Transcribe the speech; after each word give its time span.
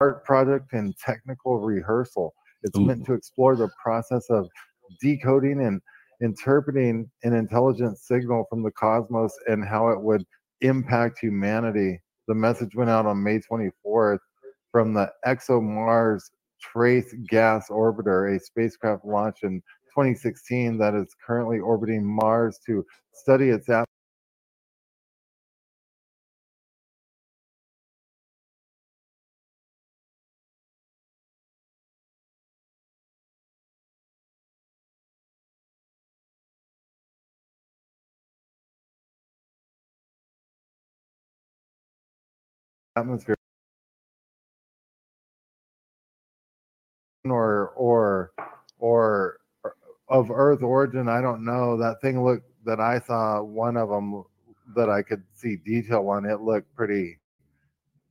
art 0.00 0.24
project 0.24 0.72
and 0.72 0.96
technical 0.98 1.58
rehearsal. 1.60 2.34
It's 2.62 2.78
Ooh. 2.78 2.86
meant 2.86 3.06
to 3.06 3.14
explore 3.14 3.56
the 3.56 3.70
process 3.82 4.28
of 4.30 4.48
decoding 5.00 5.60
and 5.64 5.80
interpreting 6.22 7.10
an 7.24 7.32
intelligent 7.34 7.98
signal 7.98 8.46
from 8.48 8.62
the 8.62 8.70
cosmos 8.70 9.32
and 9.46 9.66
how 9.66 9.88
it 9.88 10.00
would 10.00 10.24
impact 10.60 11.18
humanity. 11.18 12.00
The 12.28 12.34
message 12.34 12.74
went 12.74 12.90
out 12.90 13.06
on 13.06 13.22
May 13.22 13.40
24th 13.40 14.18
from 14.72 14.94
the 14.94 15.10
ExoMars 15.26 16.22
Trace 16.60 17.14
Gas 17.28 17.68
Orbiter, 17.68 18.34
a 18.34 18.40
spacecraft 18.40 19.04
launched 19.04 19.44
in 19.44 19.60
2016 19.94 20.78
that 20.78 20.94
is 20.94 21.14
currently 21.26 21.58
orbiting 21.58 22.04
Mars 22.04 22.58
to 22.66 22.84
study 23.12 23.50
its 23.50 23.68
atmosphere. 42.96 43.36
or 47.24 47.70
or 47.76 48.32
or 48.78 49.38
uh, 49.64 49.70
of 50.08 50.30
earth 50.30 50.62
origin 50.62 51.08
i 51.08 51.20
don't 51.20 51.44
know 51.44 51.76
that 51.76 52.00
thing 52.00 52.22
looked 52.24 52.48
that 52.64 52.78
i 52.78 53.00
saw 53.00 53.42
one 53.42 53.76
of 53.76 53.88
them 53.88 54.22
that 54.76 54.88
i 54.88 55.02
could 55.02 55.22
see 55.34 55.56
detail 55.56 56.08
on 56.08 56.24
it 56.24 56.40
looked 56.40 56.72
pretty 56.76 57.18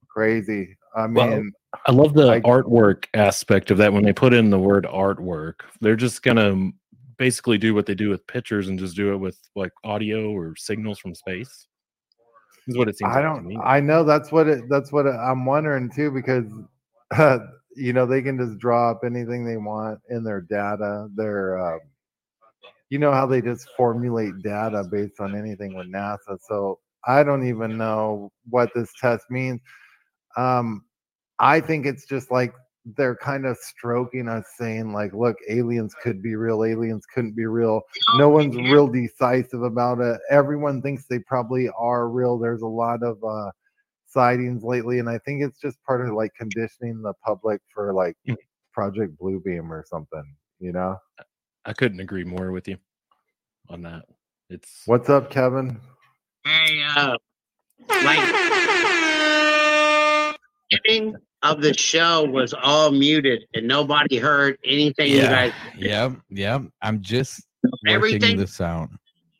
crazy 0.07 0.75
i 0.95 1.07
Well, 1.07 1.29
mean 1.29 1.51
I 1.87 1.91
love 1.91 2.13
the 2.13 2.29
I- 2.31 2.41
artwork 2.41 3.05
aspect 3.13 3.69
of 3.71 3.77
that. 3.79 3.91
When 3.91 4.03
they 4.03 4.13
put 4.13 4.33
in 4.33 4.49
the 4.49 4.57
word 4.59 4.85
artwork, 4.85 5.55
they're 5.81 5.97
just 5.97 6.23
gonna 6.23 6.71
basically 7.17 7.57
do 7.57 7.73
what 7.73 7.85
they 7.85 7.95
do 7.95 8.09
with 8.09 8.25
pictures 8.27 8.69
and 8.69 8.79
just 8.79 8.95
do 8.95 9.13
it 9.13 9.17
with 9.17 9.37
like 9.55 9.71
audio 9.83 10.31
or 10.31 10.55
signals 10.55 10.99
from 10.99 11.13
space. 11.15 11.67
Is 12.67 12.77
what 12.77 12.89
it 12.89 12.97
seems. 12.97 13.11
I 13.11 13.21
like 13.21 13.23
don't. 13.23 13.61
I 13.63 13.79
know 13.79 14.03
that's 14.03 14.31
what 14.31 14.47
it. 14.47 14.67
That's 14.69 14.91
what 14.91 15.05
I'm 15.07 15.45
wondering 15.45 15.91
too, 15.93 16.09
because 16.11 16.45
you 17.75 17.93
know 17.93 18.05
they 18.05 18.21
can 18.21 18.37
just 18.37 18.57
draw 18.57 18.91
up 18.91 19.01
anything 19.05 19.45
they 19.45 19.57
want 19.57 19.99
in 20.09 20.23
their 20.23 20.41
data. 20.41 21.07
Their, 21.15 21.59
um, 21.59 21.79
you 22.89 22.97
know 22.97 23.11
how 23.11 23.27
they 23.27 23.41
just 23.41 23.69
formulate 23.77 24.41
data 24.41 24.83
based 24.91 25.19
on 25.19 25.37
anything 25.37 25.75
with 25.75 25.91
NASA. 25.91 26.39
So 26.47 26.79
I 27.05 27.23
don't 27.23 27.47
even 27.47 27.77
know 27.77 28.31
what 28.49 28.71
this 28.73 28.91
test 28.99 29.25
means. 29.29 29.61
Um, 30.35 30.85
I 31.37 31.59
think 31.59 31.85
it's 31.85 32.05
just 32.05 32.31
like 32.31 32.53
they're 32.97 33.15
kind 33.15 33.45
of 33.45 33.57
stroking 33.57 34.27
us, 34.27 34.45
saying 34.57 34.93
like, 34.93 35.13
"Look, 35.13 35.37
aliens 35.49 35.95
could 36.01 36.21
be 36.21 36.35
real. 36.35 36.63
Aliens 36.63 37.05
couldn't 37.13 37.35
be 37.35 37.45
real." 37.45 37.81
no 38.17 38.29
one's 38.29 38.55
real 38.55 38.87
decisive 38.87 39.63
about 39.63 39.99
it. 39.99 40.19
Everyone 40.29 40.81
thinks 40.81 41.05
they 41.05 41.19
probably 41.19 41.69
are 41.77 42.07
real. 42.09 42.37
There's 42.37 42.61
a 42.61 42.67
lot 42.67 43.01
of 43.03 43.23
uh, 43.23 43.51
sightings 44.05 44.63
lately, 44.63 44.99
and 44.99 45.09
I 45.09 45.17
think 45.19 45.43
it's 45.43 45.59
just 45.59 45.81
part 45.83 46.07
of 46.07 46.13
like 46.13 46.33
conditioning 46.35 47.01
the 47.01 47.13
public 47.25 47.61
for 47.73 47.93
like 47.93 48.15
Mm. 48.27 48.35
Project 48.73 49.17
Bluebeam 49.17 49.69
or 49.69 49.85
something. 49.87 50.35
You 50.59 50.71
know 50.73 50.97
I 51.65 51.73
couldn't 51.73 51.99
agree 51.99 52.23
more 52.23 52.51
with 52.51 52.67
you 52.67 52.77
on 53.69 53.81
that. 53.83 54.03
It's 54.49 54.83
what's 54.85 55.09
up, 55.09 55.31
Kevin? 55.31 55.79
Hey, 56.43 56.83
uh, 56.95 57.17
like, 58.03 58.19
beginning 60.69 61.15
of 61.43 61.61
the 61.61 61.73
show 61.73 62.23
was 62.23 62.53
all 62.53 62.91
muted 62.91 63.43
and 63.53 63.67
nobody 63.67 64.17
heard 64.17 64.57
anything 64.65 65.11
you 65.11 65.17
Yeah. 65.17 65.29
guys 65.29 65.53
Yep, 65.77 66.11
yep. 66.29 66.61
I'm 66.81 67.01
just 67.01 67.45
Everything- 67.87 68.37
this 68.37 68.59
out. 68.61 68.89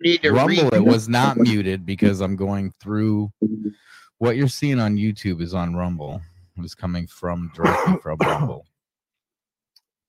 need 0.02 0.22
to 0.24 0.32
Rumble, 0.32 0.64
read. 0.66 0.74
it 0.74 0.84
was 0.86 1.08
not 1.10 1.38
muted 1.38 1.86
because 1.86 2.22
I'm 2.22 2.36
going 2.36 2.72
through. 2.80 3.32
What 4.20 4.36
you're 4.38 4.48
seeing 4.48 4.80
on 4.80 4.96
YouTube 4.98 5.42
is 5.42 5.54
on 5.54 5.76
Rumble. 5.76 6.22
It 6.58 6.64
is 6.66 6.76
coming 6.76 7.08
from 7.08 7.52
directly 7.56 7.98
from 8.02 8.18
Rumble. 8.20 8.66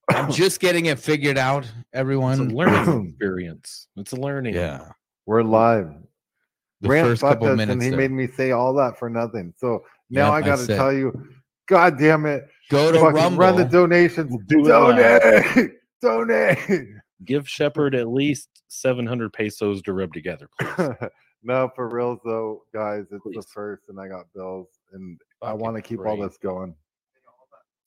I'm 0.09 0.31
just 0.31 0.61
getting 0.61 0.87
it 0.87 0.99
figured 0.99 1.37
out, 1.39 1.71
everyone. 1.93 2.33
it's 2.35 2.41
a 2.41 2.45
everyone. 2.45 2.87
learning 2.87 3.09
experience. 3.11 3.89
It's 3.97 4.13
a 4.13 4.17
learning. 4.17 4.55
Yeah. 4.55 4.93
We're 5.27 5.43
live. 5.43 5.93
The 6.83 6.89
Rant 6.89 7.09
first 7.09 7.23
couple 7.23 7.49
minutes. 7.57 7.73
and 7.73 7.83
he 7.83 7.89
there. 7.91 7.99
made 7.99 8.13
me 8.13 8.27
say 8.29 8.53
all 8.53 8.75
that 8.75 8.99
for 8.99 9.09
nothing. 9.11 9.53
So 9.57 9.83
now 10.11 10.27
Yep, 10.27 10.33
I 10.33 10.37
I 10.37 10.43
got 10.43 10.59
to 10.59 10.67
tell 10.67 10.93
you, 10.93 11.13
God 11.67 11.99
damn 11.99 12.27
it! 12.27 12.47
Go 12.71 12.93
to 12.93 12.99
Fucking 12.99 13.15
Rumble. 13.15 13.39
run 13.39 13.57
the 13.57 13.65
donations. 13.65 14.35
Do 14.47 14.61
it 14.61 14.69
loud. 14.69 14.97
Donate, 14.97 15.71
donate. 16.03 16.89
Give 17.25 17.49
Shepard 17.49 17.95
at 17.95 18.09
least 18.21 18.49
seven 18.69 19.07
hundred 19.07 19.33
pesos 19.33 19.83
to 19.83 19.93
rub 19.93 20.13
together, 20.13 20.49
please. 20.59 20.91
no, 21.43 21.71
for 21.75 21.89
reals 21.89 22.21
though, 22.25 22.63
guys, 22.75 23.05
it's 23.11 23.25
the 23.25 23.45
first, 23.53 23.85
and 23.89 24.01
I 24.01 24.09
got 24.09 24.33
bills, 24.35 24.69
and 24.93 25.21
I 25.43 25.53
want 25.53 25.77
to 25.77 25.83
keep 25.83 26.01
all 26.01 26.17
this 26.17 26.39
going. 26.39 26.75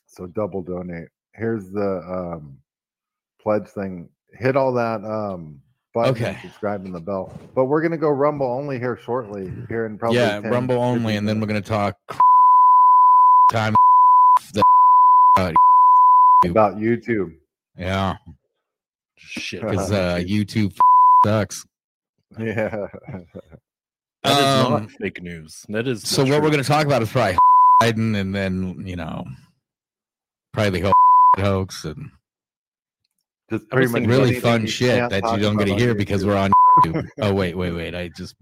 So 0.08 0.26
double 0.28 0.64
donate. 0.64 1.10
Here's 1.36 1.70
the 1.70 2.02
um, 2.08 2.58
pledge 3.42 3.68
thing. 3.68 4.10
Hit 4.34 4.56
all 4.56 4.74
that 4.74 5.04
um, 5.06 5.62
button, 6.08 6.24
and 6.26 6.36
Okay. 6.36 6.42
subscribe 6.42 6.86
and 6.86 6.94
the 6.94 7.00
bell. 7.00 7.38
But 7.56 7.66
we're 7.66 7.82
gonna 7.82 7.98
go 7.98 8.10
Rumble 8.10 8.48
only 8.52 8.80
here 8.80 8.98
shortly. 9.04 9.52
Here 9.68 9.86
in 9.86 9.98
probably 9.98 10.18
yeah, 10.20 10.40
10, 10.42 10.52
Rumble 10.52 10.76
only, 10.82 11.14
15 11.14 11.18
and 11.18 11.28
then 11.28 11.40
we're 11.40 11.48
gonna 11.48 11.62
talk 11.62 11.96
time. 13.52 13.76
the- 14.54 14.64
about 16.50 16.78
YouTube. 16.78 17.36
yeah, 17.78 18.16
Shit. 19.18 19.62
because 19.62 19.92
uh, 19.92 20.16
YouTube 20.26 20.78
sucks. 21.26 21.66
Yeah. 22.40 22.88
That 24.24 24.38
is 24.38 24.66
Um, 24.66 24.72
not 24.74 24.92
fake 24.92 25.22
news. 25.22 25.66
That 25.70 25.88
is 25.88 26.04
So 26.08 26.24
the 26.24 26.32
what 26.32 26.42
we're 26.42 26.50
going 26.50 26.62
to 26.64 26.68
talk 26.68 26.86
about 26.86 27.02
is 27.02 27.10
probably 27.12 27.38
Biden, 27.82 28.16
and 28.20 28.36
then 28.36 28.84
you 28.86 28.96
know, 28.98 29.26
probably 30.54 30.82
the 30.82 30.86
whole 30.88 31.44
hoax 31.44 31.86
and 31.86 32.12
Just 33.52 33.66
I 33.72 33.76
pretty 33.76 33.92
much 33.92 34.04
really 34.06 34.40
fun 34.40 34.66
shit 34.68 35.10
that 35.10 35.24
you 35.32 35.40
don't 35.40 35.58
get 35.58 35.66
to 35.66 35.76
hear 35.76 35.96
because 35.96 36.26
we're 36.26 36.38
on 36.38 36.52
YouTube. 36.86 37.08
oh 37.22 37.34
wait, 37.34 37.56
wait, 37.58 37.72
wait! 37.72 37.96
I 37.96 38.10
just 38.10 38.36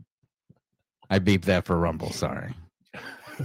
I 1.10 1.20
beeped 1.20 1.46
that 1.46 1.66
for 1.66 1.78
Rumble. 1.78 2.12
Sorry. 2.12 2.54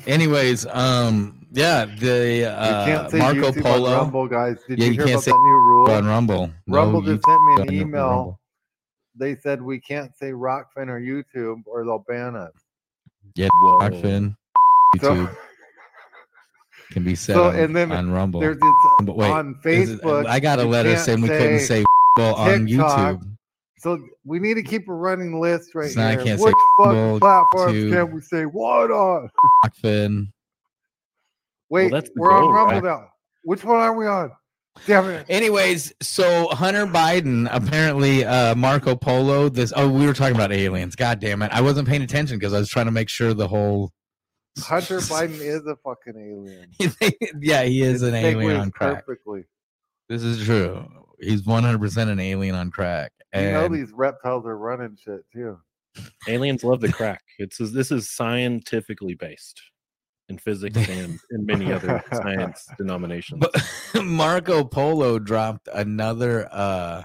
Anyways, 0.07 0.65
um, 0.67 1.47
yeah, 1.53 1.85
the 1.85 2.37
You 2.39 2.45
uh, 2.47 2.85
can't 2.87 3.11
say 3.11 3.19
Marco 3.19 3.53
YouTube 3.53 3.57
on 3.59 3.63
Polo 3.63 3.93
Rumble, 3.95 4.27
guys. 4.29 4.57
Did 4.69 4.79
Yeah, 4.79 4.87
you 4.87 4.93
you 4.93 4.97
hear 4.99 5.07
can't 5.07 5.15
about 5.17 5.23
say 5.25 5.31
that 5.33 5.37
new 5.37 5.61
rule? 5.61 5.91
on 5.91 6.07
Rumble. 6.07 6.51
No 6.67 6.77
Rumble 6.79 7.03
just 7.03 7.23
YouTube 7.23 7.57
sent 7.59 7.71
me 7.71 7.77
an 7.79 7.83
email. 7.89 8.41
They 9.19 9.37
said 9.37 9.61
we 9.61 9.79
can't 9.81 10.17
say 10.17 10.31
Rokfin 10.31 10.89
or 10.89 10.99
YouTube 10.99 11.61
or 11.67 11.85
they'll 11.85 12.05
ban 12.09 12.35
us. 12.37 12.53
Yeah, 13.37 13.49
Whoa. 13.53 13.81
Rokfin, 13.81 14.35
So, 15.01 15.15
YouTube 15.15 15.37
can 16.93 17.05
be 17.05 17.15
said 17.15 17.35
so 17.35 17.45
on, 17.49 17.57
and 17.57 17.75
then 17.77 17.91
on 17.93 18.11
Rumble. 18.11 18.41
there's 18.41 18.59
this 18.59 18.73
But 19.03 19.17
wait, 19.17 19.31
on 19.31 19.59
is 19.65 19.91
it- 19.91 20.01
Facebook. 20.03 20.27
I 20.27 20.39
got 20.41 20.59
a 20.59 20.65
letter 20.65 20.97
saying 20.97 21.21
we 21.21 21.29
couldn't 21.29 21.61
say 21.61 21.85
well 22.17 22.35
on 22.37 22.67
YouTube. 22.67 23.21
So 23.79 23.99
we 24.25 24.39
need 24.39 24.55
to 24.55 24.63
keep 24.63 24.87
a 24.89 24.95
running 24.95 25.41
list 25.41 25.75
right 25.75 25.91
So 25.91 26.01
now 26.01 26.09
I 26.11 26.17
can't 26.17 26.39
say 26.39 26.47
Which 26.47 26.55
fucking 26.79 26.93
Rumble, 26.97 27.19
platforms 27.21 27.75
YouTube. 27.75 27.91
can 27.93 28.15
we 28.15 28.21
say 28.21 28.45
what 28.45 28.91
on? 28.93 29.29
Rokfin. 29.65 30.27
Wait, 31.69 31.91
that's 31.91 32.09
the 32.11 32.15
we're 32.21 32.33
on 32.33 32.49
Rumble 32.53 32.75
right? 32.75 32.85
now. 32.85 33.09
Which 33.45 33.65
one 33.65 33.77
are 33.81 33.95
we 33.95 34.07
on? 34.07 34.31
Damn 34.87 35.09
it. 35.11 35.27
Anyways, 35.29 35.93
so 36.01 36.49
Hunter 36.49 36.87
Biden 36.87 37.49
apparently 37.51 38.25
uh 38.25 38.55
Marco 38.55 38.95
Polo 38.95 39.49
this 39.49 39.73
oh 39.77 39.91
we 39.91 40.07
were 40.07 40.15
talking 40.15 40.35
about 40.37 40.53
aliens. 40.53 40.95
God 40.97 41.19
damn 41.21 41.43
it. 41.43 41.51
I 41.53 41.61
wasn't 41.61 41.89
paying 41.89 42.03
attention 42.03 42.39
because 42.39 42.53
I 42.55 42.59
was 42.59 42.69
trying 42.71 42.87
to 42.87 42.93
make 42.93 43.09
sure 43.09 43.35
the 43.35 43.49
whole 43.49 43.91
Hunter 44.59 44.99
Biden 45.01 45.41
is 45.41 45.67
a 45.67 45.77
fucking 45.77 46.17
alien. 46.17 46.69
yeah, 47.41 47.63
he 47.63 47.83
is 47.83 48.03
an 48.03 48.15
alien 48.15 48.57
on 48.57 48.71
crack. 48.71 49.07
Perfectly. 49.07 49.45
This 50.09 50.23
is 50.23 50.45
true. 50.45 50.87
He's 51.21 51.43
100% 51.43 52.09
an 52.09 52.21
alien 52.21 52.55
on 52.55 52.71
crack. 52.71 53.13
You 53.35 53.53
know 53.53 53.69
these 53.69 53.93
reptiles 53.93 54.45
are 54.45 54.59
running 54.59 54.99
shit 55.03 55.25
too. 55.33 55.59
Aliens 56.29 56.65
love 56.65 56.81
the 56.81 56.93
crack. 56.93 57.23
It's 57.39 57.57
this 57.59 57.91
is 57.91 58.11
scientifically 58.11 59.15
based 59.15 59.61
in 60.29 60.37
physics 60.39 60.77
and 60.89 61.19
in 61.31 61.47
many 61.47 61.73
other 61.73 62.03
science 62.13 62.67
denominations. 62.79 63.41
but 63.41 64.05
Marco 64.05 64.65
Polo 64.65 65.19
dropped 65.19 65.69
another 65.73 66.49
uh 66.53 67.05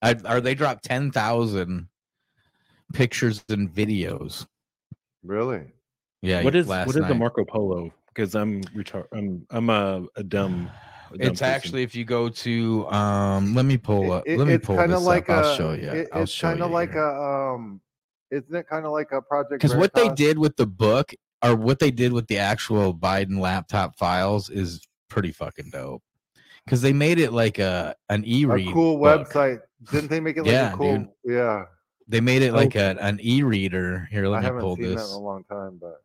I, 0.00 0.14
or 0.28 0.40
they 0.40 0.54
dropped 0.54 0.84
10,000 0.84 1.88
pictures 2.92 3.44
and 3.48 3.68
videos. 3.68 4.46
Really? 5.24 5.72
Yeah, 6.22 6.42
what 6.42 6.54
is 6.54 6.68
last 6.68 6.86
what 6.88 6.96
is 6.96 7.06
the. 7.06 7.14
Marco 7.14 7.44
Polo? 7.44 7.92
Because 8.08 8.34
I'm 8.34 8.62
retard. 8.64 9.06
I'm 9.12 9.46
I'm 9.50 9.70
a, 9.70 10.04
a 10.16 10.22
dumb. 10.22 10.70
a 11.12 11.18
dumb 11.18 11.20
It's 11.30 11.40
person. 11.40 11.44
actually 11.54 11.82
if 11.84 11.94
you 11.94 12.04
go 12.04 12.28
to 12.28 12.86
um 12.88 13.54
let 13.54 13.64
me 13.64 13.76
pull 13.76 14.12
up 14.12 14.24
It- 14.26 14.38
let 14.38 14.48
me 14.48 14.54
it's 14.54 14.66
pull 14.66 14.76
kind 14.76 14.90
this 14.92 14.98
of 14.98 15.04
like 15.04 15.28
up. 15.30 15.44
a. 15.44 15.48
I'll 15.48 15.56
show 15.56 15.72
you. 15.72 15.88
it- 15.90 16.08
it's 16.14 16.40
kind 16.40 16.60
of 16.60 16.68
you 16.70 16.74
like 16.74 16.94
a. 16.94 17.06
Um, 17.54 17.80
isn't 18.30 18.54
it 18.54 18.68
kind 18.68 18.84
of 18.84 18.92
like 18.92 19.12
a 19.12 19.22
project? 19.22 19.62
because 19.62 19.74
what 19.76 19.94
they 19.94 20.08
did 20.10 20.38
with 20.38 20.56
the 20.56 20.66
book 20.66 21.14
or 21.42 21.54
what 21.54 21.78
they 21.78 21.90
did 21.90 22.12
with 22.12 22.26
the 22.26 22.36
actual 22.38 22.92
Biden 22.92 23.38
laptop 23.38 23.96
files 23.96 24.50
is 24.50 24.80
pretty 25.08 25.30
fucking 25.32 25.70
dope. 25.70 26.02
Because 26.64 26.82
they 26.82 26.92
made 26.92 27.18
it 27.18 27.32
like 27.32 27.58
a 27.58 27.94
an 28.10 28.24
e-read, 28.26 28.68
A 28.68 28.72
cool 28.72 28.98
book. 28.98 29.28
website. 29.30 29.60
Didn't 29.90 30.10
they 30.10 30.20
make 30.20 30.36
it 30.36 30.42
like 30.42 30.50
Yeah, 30.52 30.72
a 30.74 30.76
cool? 30.76 30.98
dude. 30.98 31.08
Yeah, 31.24 31.64
They 32.08 32.20
made 32.20 32.42
it 32.42 32.52
like 32.52 32.74
a, 32.74 32.96
an 33.00 33.18
e-reader. 33.22 34.08
Here, 34.10 34.26
let 34.28 34.38
I 34.38 34.40
me 34.40 34.44
haven't 34.46 34.60
pull 34.60 34.74
seen 34.76 34.86
that 34.90 34.96
this. 34.96 35.08
in 35.10 35.14
a 35.14 35.18
long 35.20 35.44
time, 35.44 35.78
but 35.80 36.02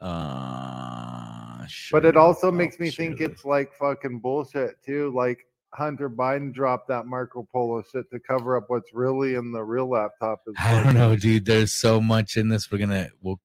Uh, 0.00 1.66
but 1.90 2.04
it 2.04 2.16
also 2.16 2.48
I'll 2.48 2.52
makes 2.52 2.78
me 2.78 2.90
think 2.90 3.20
it's 3.20 3.44
like 3.44 3.72
fucking 3.74 4.20
bullshit 4.20 4.82
too. 4.84 5.12
Like 5.14 5.46
Hunter 5.74 6.08
Biden 6.08 6.52
dropped 6.52 6.88
that 6.88 7.06
Marco 7.06 7.46
Polo 7.52 7.82
shit 7.82 8.10
to 8.10 8.20
cover 8.20 8.56
up 8.56 8.64
what's 8.68 8.92
really 8.94 9.34
in 9.34 9.52
the 9.52 9.62
real 9.62 9.88
laptop. 9.88 10.40
Is 10.46 10.54
I 10.58 10.82
don't 10.82 10.94
know, 10.94 11.16
dude. 11.16 11.44
There's 11.44 11.72
so 11.72 12.00
much 12.00 12.36
in 12.36 12.48
this. 12.48 12.70
We're 12.70 12.78
gonna 12.78 13.10
we'll 13.20 13.40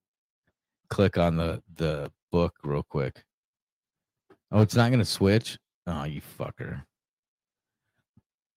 click 0.88 1.18
on 1.18 1.36
the 1.36 1.62
the 1.76 2.10
book 2.30 2.54
real 2.62 2.82
quick. 2.82 3.24
Oh, 4.52 4.60
it's 4.60 4.76
not 4.76 4.90
gonna 4.90 5.04
switch. 5.04 5.58
Oh, 5.86 6.04
you 6.04 6.22
fucker. 6.38 6.82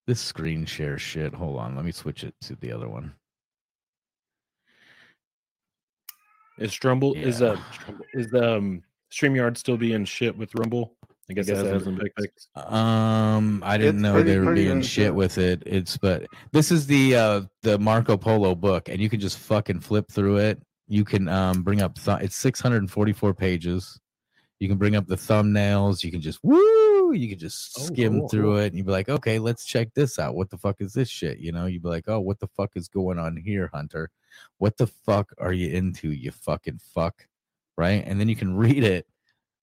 This 0.06 0.22
screen 0.22 0.66
share 0.66 0.98
shit. 0.98 1.34
Hold 1.34 1.58
on, 1.58 1.76
let 1.76 1.84
me 1.84 1.92
switch 1.92 2.24
it 2.24 2.34
to 2.44 2.56
the 2.56 2.72
other 2.72 2.88
one. 2.88 3.14
Is 6.58 6.72
Strumble 6.72 7.16
is 7.16 7.42
Yeah. 7.42 7.48
uh 7.50 7.56
Strumble, 7.72 8.02
is 8.14 8.34
um 8.34 8.82
Streamyard 9.12 9.58
still 9.58 9.78
being 9.78 10.06
shit 10.06 10.38
with 10.38 10.54
Rumble? 10.56 10.94
I 11.30 11.34
guess, 11.34 11.46
guess 11.48 11.58
that 11.58 11.66
it 11.68 11.74
hasn't 11.74 11.98
been 12.00 12.10
fixed. 12.18 12.48
Um, 12.56 13.62
I 13.66 13.78
didn't 13.78 13.96
It's 13.98 14.02
know 14.04 14.14
pretty- 14.14 14.30
they 14.32 14.40
were 14.40 14.54
being 14.56 14.82
shit 14.82 15.04
yeah. 15.06 15.10
with 15.10 15.38
it. 15.38 15.62
It's 15.66 15.98
but 15.98 16.26
this 16.54 16.72
is 16.72 16.88
the 16.88 17.16
uh 17.16 17.42
the 17.64 17.78
Marco 17.80 18.16
Polo 18.18 18.56
book, 18.56 18.88
and 18.90 19.00
you 19.02 19.10
can 19.10 19.20
just 19.20 19.38
fucking 19.40 19.82
flip 19.82 20.06
through 20.12 20.38
it. 20.38 20.62
You 20.88 21.04
can 21.04 21.28
um 21.28 21.64
bring 21.64 21.82
up 21.82 21.96
th- 22.00 22.20
it's 22.22 22.36
644 22.38 23.34
pages. 23.34 24.00
You 24.60 24.68
can 24.70 24.78
bring 24.78 24.96
up 24.96 25.06
the 25.06 25.16
thumbnails. 25.18 26.04
You 26.04 26.12
can 26.12 26.22
just 26.22 26.40
woo. 26.44 26.97
You 27.12 27.30
can 27.30 27.40
just 27.40 27.78
Oh, 27.80 27.84
skim 27.84 28.20
cool, 28.22 28.30
through 28.30 28.42
cool. 28.54 28.58
it, 28.58 28.68
and 28.68 28.76
you'd 28.78 28.86
be 28.86 28.92
like, 28.92 29.10
okay, 29.10 29.40
let's 29.40 29.66
check 29.66 29.94
this 29.94 30.18
out. 30.20 30.36
What 30.36 30.50
the 30.50 30.58
fuck 30.58 30.82
is 30.82 30.94
this 30.94 31.10
shit? 31.10 31.40
You 31.40 31.52
know, 31.52 31.66
you'd 31.66 31.84
be 31.84 31.90
like, 31.90 32.06
oh, 32.08 32.20
what 32.20 32.40
the 32.40 32.48
fuck 32.48 32.72
is 32.76 32.88
going 32.88 33.20
on 33.20 33.36
here, 33.38 33.70
Hunter? 33.74 34.10
What 34.58 34.78
the 34.78 34.88
fuck 34.88 35.32
are 35.40 35.54
you 35.54 35.70
into, 35.72 36.12
you 36.12 36.32
fucking 36.32 36.80
fuck? 36.94 37.28
Right, 37.78 38.04
and 38.06 38.20
then 38.20 38.28
you 38.30 38.36
can 38.36 38.56
read 38.58 38.84
it 38.84 39.06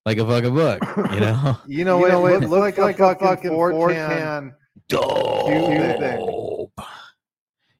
like 0.06 0.18
a 0.18 0.26
fucking 0.26 0.54
book. 0.54 0.80
You 1.12 1.20
know. 1.20 1.58
You 1.66 1.84
know, 1.84 1.96
You 1.96 2.02
what? 2.02 2.10
know 2.12 2.26
it 2.26 2.40
what? 2.40 2.48
looks, 2.50 2.78
like, 2.78 2.98
a 3.00 3.14
fucking 3.18 3.50
4chan. 3.50 4.54
dope. 4.88 6.70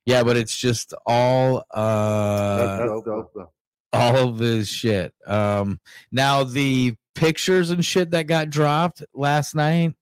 Yeah, 0.07 0.23
but 0.23 0.37
it's 0.37 0.57
just 0.57 0.93
all 1.07 1.65
uh 1.71 2.57
That's 2.79 2.85
dope, 2.89 3.05
dope, 3.35 3.53
all 3.93 4.29
of 4.29 4.39
his 4.39 4.69
shit. 4.69 5.15
Um 5.27 5.81
now 6.13 6.45
the 6.45 6.95
pictures 7.15 7.71
and 7.71 7.85
shit 7.85 8.11
that 8.11 8.27
got 8.27 8.51
dropped 8.51 9.05
last 9.15 9.55
night, 9.55 9.95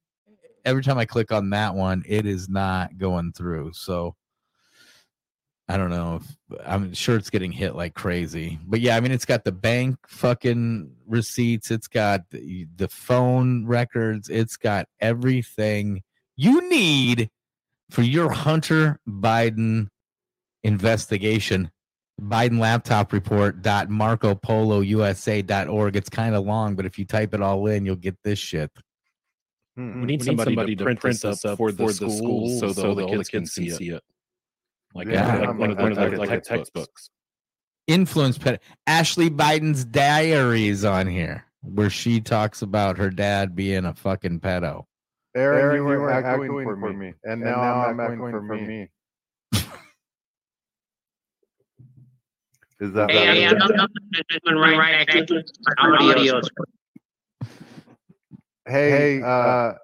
every 0.65 0.83
time 0.83 0.99
I 0.99 1.05
click 1.05 1.33
on 1.33 1.51
that 1.51 1.75
one, 1.75 2.03
it 2.07 2.27
is 2.27 2.49
not 2.49 2.99
going 2.99 3.33
through. 3.33 3.73
So 3.75 4.15
I 5.69 5.77
don't 5.77 5.91
know 5.91 6.21
if 6.21 6.59
I'm 6.67 6.93
sure 6.93 7.17
it's 7.17 7.31
getting 7.31 7.53
hit 7.53 7.75
like 7.75 7.95
crazy. 7.95 8.59
But 8.67 8.81
yeah, 8.81 8.97
I 8.97 9.01
mean 9.01 9.13
it's 9.13 9.25
got 9.25 9.45
the 9.45 9.53
bank 9.53 9.97
fucking 10.07 10.93
receipts, 11.07 11.71
it's 11.71 11.89
got 11.89 12.29
the, 12.31 12.67
the 12.77 12.89
phone 12.89 13.67
records, 13.67 14.29
it's 14.29 14.57
got 14.57 14.87
everything 15.01 16.03
you 16.37 16.69
need 16.69 17.31
for 17.91 18.03
your 18.03 18.31
Hunter 18.33 18.99
Biden 19.09 19.89
investigation. 20.63 21.71
Biden 22.23 22.59
laptop 22.59 23.13
report 23.13 23.63
dot 23.63 23.91
Marco 23.91 24.35
Polo 24.35 24.81
USA 24.81 25.43
dot 25.43 25.69
org. 25.69 25.97
It's 25.97 26.09
kind 26.09 26.35
of 26.35 26.45
long, 26.45 26.75
but 26.75 26.87
if 26.87 26.99
you 26.99 27.05
type 27.05 27.35
it 27.35 27.43
all 27.43 27.67
in, 27.67 27.85
you'll 27.85 27.97
get 27.97 28.17
this 28.23 28.39
shit. 28.39 28.71
Hmm. 29.77 29.83
Mm-mm. 29.83 30.01
We 30.01 30.07
need 30.07 30.23
somebody, 30.23 30.55
to 30.77 30.85
print, 30.85 31.01
this 31.01 31.25
up 31.25 31.57
for 31.57 31.73
the 31.73 31.89
school 31.93 32.61
so, 32.61 32.73
that 32.73 32.87
all 32.87 32.95
the 32.95 33.07
kids, 33.07 33.29
can 33.29 33.47
see 33.47 33.69
it. 33.69 34.03
Like, 34.95 35.09
Yeah. 35.09 35.39
like, 35.39 35.59
one 35.59 35.71
of 35.71 35.77
the, 35.97 36.17
Like- 36.19 36.29
textbooks. 36.29 36.49
textbooks. 36.49 37.11
Influence 37.89 38.39
pet 38.39 38.63
Ashley 38.87 39.29
Biden's 39.29 39.85
diaries 39.85 40.85
on 40.85 41.07
here, 41.09 41.47
where 41.63 41.91
she 41.91 42.21
talks 42.21 42.63
about 42.63 42.99
her 42.99 43.11
dad 43.11 43.57
being 43.57 43.85
a 43.87 43.95
fucking 43.95 44.41
pedo. 44.41 44.85
Aaron, 45.35 45.77
you 45.77 45.85
were 45.85 46.13
echoing 46.13 46.51
for 46.65 46.93
me, 46.93 47.15
and 47.25 47.41
now 47.41 47.87
I'm 47.87 47.99
echoing 47.99 48.31
for 48.33 48.43
me. 48.43 48.89
Is 52.83 52.93
that 52.95 53.13
hey, 53.13 53.47
that 53.47 53.63
I'm, 53.63 53.89
I'm, 54.49 54.59
right. 54.59 55.07
Hey, 58.67 58.91
hey 58.91 59.23
uh, 59.23 59.75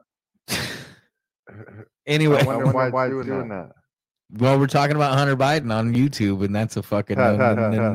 anyway, 2.08 2.40
I 2.40 2.42
wonder, 2.42 2.50
I 2.50 2.64
wonder 2.64 2.72
why, 2.72 2.88
why 2.88 3.06
it's 3.06 3.12
doing, 3.12 3.26
doing 3.28 3.48
that. 3.50 3.68
that. 3.68 4.40
Well, 4.42 4.58
we're 4.58 4.66
talking 4.66 4.96
about 4.96 5.16
Hunter 5.16 5.36
Biden 5.36 5.72
on 5.72 5.94
YouTube, 5.94 6.44
and 6.44 6.52
that's 6.52 6.76
a 6.76 6.82
fucking 6.82 7.18
no, 7.18 7.36
no, 7.36 7.54
no, 7.54 7.70
no, 7.70 7.94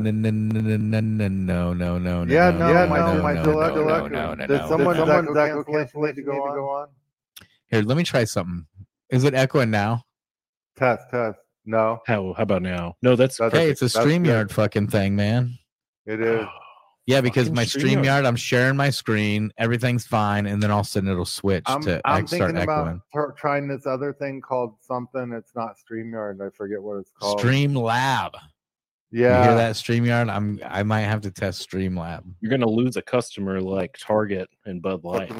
no, 1.98 2.24
yeah, 2.24 2.50
no, 2.50 2.86
my 2.86 3.34
deluxe, 3.34 4.10
no, 4.10 4.34
no, 4.34 4.46
no, 4.46 4.68
someone, 4.68 4.96
that 4.96 5.64
cancel 5.70 6.06
it 6.06 6.14
to 6.14 6.22
go 6.22 6.40
on? 6.40 6.88
Here, 7.68 7.82
let 7.82 7.98
me 7.98 8.04
try 8.04 8.24
something. 8.24 8.64
Is 9.10 9.24
it 9.24 9.34
echoing 9.34 9.70
now? 9.70 10.04
Test, 10.78 11.10
test. 11.10 11.43
No, 11.66 12.00
How 12.06 12.34
how 12.36 12.42
about 12.42 12.62
now? 12.62 12.96
No, 13.02 13.16
that's 13.16 13.38
That's- 13.38 13.58
Hey, 13.58 13.70
it's 13.70 13.80
a 13.82 13.86
that's 13.86 13.96
good. 13.96 14.06
StreamYard 14.22 14.50
fucking 14.50 14.88
thing, 14.88 15.16
man. 15.16 15.58
it 16.06 16.20
is. 16.20 16.46
Yeah, 17.06 17.20
because 17.20 17.48
Fucking 17.48 17.54
my 17.56 17.64
StreamYard. 17.66 18.02
StreamYard, 18.04 18.26
I'm 18.26 18.36
sharing 18.36 18.76
my 18.78 18.88
screen, 18.88 19.52
everything's 19.58 20.06
fine, 20.06 20.46
and 20.46 20.62
then 20.62 20.70
all 20.70 20.80
of 20.80 20.86
a 20.86 20.88
sudden 20.88 21.10
it'll 21.10 21.26
switch 21.26 21.64
I'm, 21.66 21.82
to 21.82 22.00
I'm 22.02 22.22
ex- 22.22 22.30
start 22.34 22.52
thinking 22.52 22.62
about 22.64 22.86
echoing. 23.14 23.32
trying 23.36 23.68
this 23.68 23.86
other 23.86 24.14
thing 24.14 24.40
called 24.40 24.76
something. 24.80 25.32
It's 25.36 25.54
not 25.54 25.74
StreamYard. 25.76 26.40
I 26.40 26.48
forget 26.56 26.82
what 26.82 27.00
it's 27.00 27.10
called. 27.20 27.40
Stream 27.40 27.74
Lab. 27.74 28.32
Yeah. 29.10 29.36
You 29.42 29.48
hear 29.50 29.54
that 29.58 29.74
StreamYard? 29.74 30.30
I'm 30.34 30.58
I 30.66 30.82
might 30.82 31.02
have 31.02 31.20
to 31.20 31.30
test 31.30 31.68
Streamlab. 31.70 32.22
you're 32.40 32.50
gonna 32.50 32.66
lose 32.66 32.96
a 32.96 33.02
customer 33.02 33.60
like 33.60 33.98
Target 34.00 34.48
and 34.64 34.80
Bud 34.80 35.04
Light. 35.04 35.30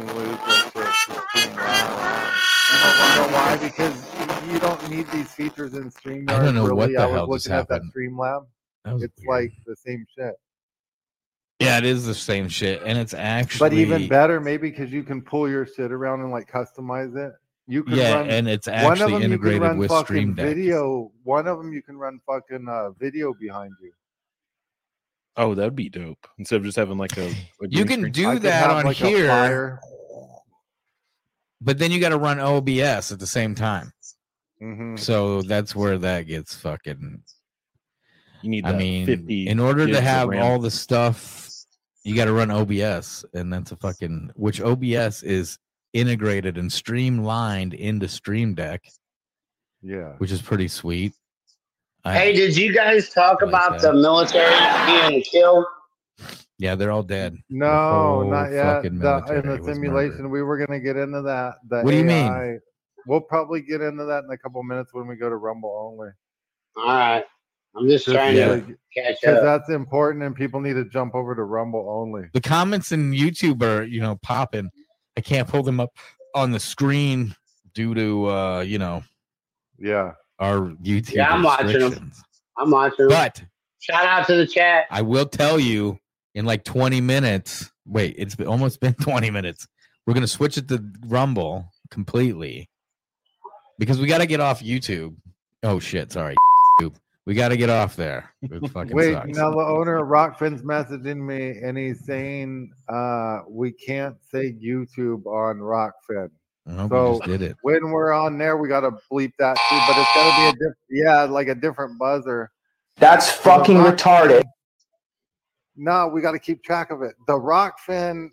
Fucking 2.71 2.83
lose 2.83 2.99
that 2.99 3.15
shit. 3.15 3.17
You 3.17 3.31
know 3.31 3.37
why? 3.37 3.57
Because 3.57 4.53
you 4.53 4.59
don't 4.59 4.91
need 4.91 5.07
these 5.09 5.33
features 5.33 5.75
in 5.75 5.91
StreamYard. 5.91 6.31
I 6.31 6.43
don't 6.45 6.55
know 6.55 6.75
what 6.75 6.91
the 6.91 6.97
I 6.99 7.07
was 7.07 7.15
hell 7.15 7.27
just 7.27 7.47
looking 7.49 7.59
at 7.61 7.69
that 7.69 7.75
happened. 7.75 7.93
Streamlab. 7.95 8.47
That 8.85 8.95
was 8.95 9.03
It's 9.05 9.15
weird. 9.27 9.45
like 9.45 9.53
the 9.67 9.77
same 9.77 10.05
shit. 10.17 10.35
Yeah, 11.61 11.79
it 11.79 11.85
is 11.85 12.05
the 12.05 12.15
same 12.15 12.49
shit, 12.49 12.83
and 12.85 12.99
it's 12.99 13.15
actually 13.15 13.71
But 13.71 13.73
even 13.75 14.09
better, 14.09 14.41
maybe 14.41 14.71
because 14.71 14.93
you 14.93 15.03
can 15.05 15.23
pull 15.23 15.49
your 15.49 15.65
shit 15.67 15.93
around 15.93 16.21
and 16.21 16.31
like 16.31 16.51
customize 16.51 17.17
it. 17.17 17.33
You 17.67 17.85
can 17.85 17.95
Yeah, 17.97 18.15
run 18.17 18.29
and 18.31 18.49
it's 18.49 18.67
one 18.67 18.77
of 18.77 18.83
actually 18.93 19.13
them. 19.13 19.13
You 19.13 19.19
can 19.21 19.33
integrated 19.33 19.63
run 19.63 19.79
with 19.79 19.89
fucking 19.91 20.05
Stream 20.07 20.35
Deck. 20.35 20.47
video. 20.47 21.13
One 21.23 21.47
of 21.47 21.57
them 21.59 21.73
you 21.73 21.81
can 21.81 21.97
run 21.97 22.21
fucking 22.27 22.69
uh, 22.69 22.91
video 22.99 23.33
behind 23.41 23.73
you. 23.81 23.93
Oh, 25.37 25.55
that'd 25.55 25.75
be 25.75 25.89
dope. 25.89 26.27
Instead 26.39 26.57
of 26.57 26.65
just 26.65 26.77
having 26.77 26.99
like 26.99 27.17
a, 27.17 27.29
a 27.29 27.35
You 27.71 27.85
can 27.87 28.01
screen. 28.01 28.13
do 28.13 28.29
I 28.29 28.33
could 28.35 28.43
that 28.43 28.53
have, 28.69 28.77
on 28.79 28.85
like, 28.85 29.01
a 29.01 29.07
here, 29.07 29.29
fire. 29.29 29.81
But 31.65 31.79
then 31.79 31.91
you 31.91 31.99
got 32.01 32.11
to 32.11 32.19
run 32.19 32.39
OBS 32.39 33.11
at 33.11 33.19
the 33.19 33.27
same 33.27 33.55
time. 33.55 33.93
Mhm. 34.63 34.99
So 34.99 35.43
that's 35.43 35.75
where 35.75 35.99
that 35.99 36.23
gets 36.23 36.55
fucking. 36.55 37.23
You 38.43 38.51
need. 38.51 38.67
I 38.67 38.73
mean, 38.77 39.07
50 39.07 39.49
in 39.49 39.59
order 39.59 39.87
to 39.87 40.01
have 40.01 40.33
all 40.35 40.59
the 40.59 40.71
stuff, 40.71 41.51
you 42.05 42.15
got 42.15 42.27
to 42.27 42.33
run 42.33 42.51
OBS, 42.51 43.25
and 43.33 43.53
that's 43.53 43.73
a 43.73 43.77
fucking 43.77 44.31
which 44.35 44.61
OBS 44.61 45.23
is 45.23 45.59
integrated 45.95 46.59
and 46.59 46.71
streamlined 46.73 47.73
into 47.73 48.07
Stream 48.09 48.55
Deck, 48.55 48.83
Yeah. 49.83 50.13
which 50.19 50.31
is 50.31 50.43
pretty 50.43 50.69
sweet. 50.69 51.15
I- 52.05 52.19
Hey, 52.19 52.33
did 52.35 52.57
you 52.57 52.75
guys 52.75 53.09
talk 53.09 53.41
Like 53.41 53.49
about 53.49 53.81
that. 53.81 53.93
the 53.93 53.95
military 53.95 54.55
being 55.09 55.23
killed? 55.23 55.65
Yeah, 56.59 56.75
they're 56.75 56.91
all 56.93 57.03
dead. 57.03 57.37
No, 57.51 58.23
not 58.23 58.53
yet. 58.53 58.83
The, 58.83 58.89
in 58.89 58.99
the 58.99 59.61
simulation, 59.65 60.17
murdered. 60.19 60.29
we 60.31 60.43
were 60.43 60.59
gonna 60.59 60.81
get 60.81 60.97
into 60.97 61.23
that. 61.23 61.55
The 61.69 61.83
What 61.83 61.91
do 61.91 61.97
you 61.97 62.05
mean? 62.05 62.27
AI 62.27 62.59
We'll 63.07 63.21
probably 63.21 63.61
get 63.61 63.83
into 63.83 64.05
that 64.07 64.25
in 64.25 64.31
a 64.31 64.39
couple 64.39 64.63
minutes 64.63 64.95
when 64.95 65.07
we 65.07 65.17
go 65.17 65.29
to 65.29 65.37
Rumble 65.37 65.93
only. 65.93 66.09
All 66.77 66.87
right. 66.87 67.25
I'm 67.77 67.87
just 67.89 68.07
trying 68.07 68.35
Yeah. 68.37 68.47
to 68.49 68.61
catch 68.97 69.21
Because 69.21 69.39
up. 69.39 69.43
that's 69.43 69.69
important 69.69 70.25
and 70.25 70.35
people 70.35 70.59
need 70.61 70.73
to 70.75 70.85
jump 70.87 71.15
over 71.15 71.35
to 71.35 71.43
Rumble 71.43 71.87
only. 71.91 72.29
The 72.33 72.41
comments 72.41 72.93
in 72.93 73.13
YouTube 73.13 73.63
are, 73.63 73.83
you 73.83 74.01
know, 74.01 74.17
popping. 74.23 74.71
I 75.19 75.21
can't 75.21 75.47
pull 75.47 75.63
them 75.63 75.81
up 75.81 75.91
on 76.35 76.51
the 76.51 76.61
screen 76.61 77.35
due 77.75 77.95
to, 77.95 78.27
uh, 78.31 78.61
you 78.61 78.79
know, 78.79 79.03
Yeah. 79.79 80.13
our 80.39 80.61
YouTube 80.83 81.13
Yeah, 81.13 81.31
I'm 81.31 81.43
watching 81.43 81.79
them. 81.79 82.13
I'm 82.57 82.71
watching. 82.71 83.09
But 83.09 83.45
Shout 83.81 84.07
out 84.07 84.27
to 84.29 84.37
the 84.37 84.47
chat. 84.47 84.87
I 84.91 85.03
will 85.03 85.27
tell 85.27 85.61
you 85.61 85.99
in 86.35 86.45
like 86.45 86.65
20 86.65 87.01
minutes. 87.01 87.71
Wait, 87.87 88.15
it's 88.19 88.35
been, 88.35 88.47
almost 88.47 88.81
been 88.81 88.95
20 89.01 89.31
minutes. 89.31 89.67
We're 90.07 90.15
gonna 90.15 90.27
switch 90.27 90.59
it 90.59 90.69
to 90.69 90.85
Rumble 91.07 91.67
completely 91.91 92.69
because 93.79 93.99
we 93.99 94.07
got 94.07 94.19
to 94.19 94.27
get 94.27 94.41
off 94.41 94.63
YouTube. 94.63 95.17
Oh 95.63 95.79
shit, 95.81 96.13
sorry. 96.13 96.37
We 97.27 97.33
got 97.33 97.49
to 97.49 97.57
get 97.57 97.71
off 97.71 97.97
there. 97.97 98.35
It 98.43 98.69
fucking 98.73 98.95
Wait, 98.95 99.15
sucks. 99.15 99.29
now 99.39 99.51
the 99.51 99.57
owner 99.57 99.97
of 99.97 100.09
Rokfin's 100.09 100.61
messaging 100.61 101.17
me 101.17 101.59
and 101.67 101.79
he's 101.79 102.05
saying 102.05 102.71
uh 102.87 103.39
we 103.49 103.73
can't 103.73 104.17
say 104.31 104.53
YouTube 104.53 105.25
on 105.25 105.57
Rokfin. 105.57 106.29
I 106.67 106.73
hope 106.75 106.91
so- 106.91 107.21
we 107.25 107.39
did 107.39 107.41
it. 107.41 107.57
When 107.63 107.91
we're 107.93 108.13
on 108.13 108.37
there, 108.37 108.59
we 108.59 108.69
gotta 108.69 108.91
bleep 109.11 109.33
that 109.39 109.57
too, 109.71 109.81
but 109.89 109.97
it's 109.97 110.11
gotta 110.15 110.37
be 110.37 110.49
a 110.49 110.69
diff- 110.69 110.77
yeah, 110.91 111.23
like 111.23 111.49
a 111.49 111.55
different 111.55 111.99
buzzer. 111.99 112.51
That's 112.97 113.31
fucking 113.31 113.79
Rock- 113.79 113.97
retarded. 113.97 114.43
No, 115.77 116.09
we 116.09 116.21
gotta 116.21 116.39
keep 116.39 116.63
track 116.63 116.91
of 116.91 117.03
it. 117.03 117.15
The 117.27 117.33
Rokfin, 117.33 118.31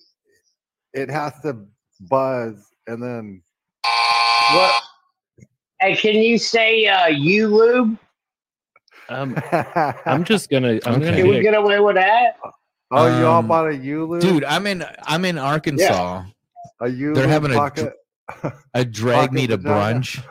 it 0.94 1.10
has 1.10 1.34
to 1.42 1.66
buzz 2.02 2.66
and 2.88 3.02
then 3.02 3.42
What? 4.54 4.74
Hey, 5.80 5.96
can 5.96 6.16
you 6.16 6.38
say 6.38 6.86
uh, 6.88 7.08
you 7.08 7.48
lube? 7.48 7.98
Um, 9.10 9.36
I'm 10.06 10.24
just 10.24 10.50
gonna. 10.50 10.80
I'm 10.86 10.96
Okay. 10.96 11.06
gonna 11.06 11.18
Can 11.18 11.28
we 11.28 11.36
get 11.38 11.52
get 11.52 11.56
away 11.56 11.80
with 11.80 11.96
that? 11.96 12.38
Oh, 12.92 13.08
you 13.08 13.26
all 13.26 13.40
Um, 13.40 13.48
bought 13.48 13.68
a 13.70 13.76
Ulu? 13.76 14.20
Dude, 14.20 14.44
I'm 14.44 14.68
in 14.68 14.86
I'm 15.04 15.26
in 15.26 15.38
Arkansas. 15.38 16.24
a 16.82 16.88
Ulu 16.88 17.16
they're 17.16 17.28
having 17.28 17.52
a 17.52 17.56
pocket. 17.56 17.94
A 18.74 18.86
drag 18.86 19.34
me 19.34 19.46
to 19.48 19.58
vagina. 19.58 20.00
brunch 20.00 20.24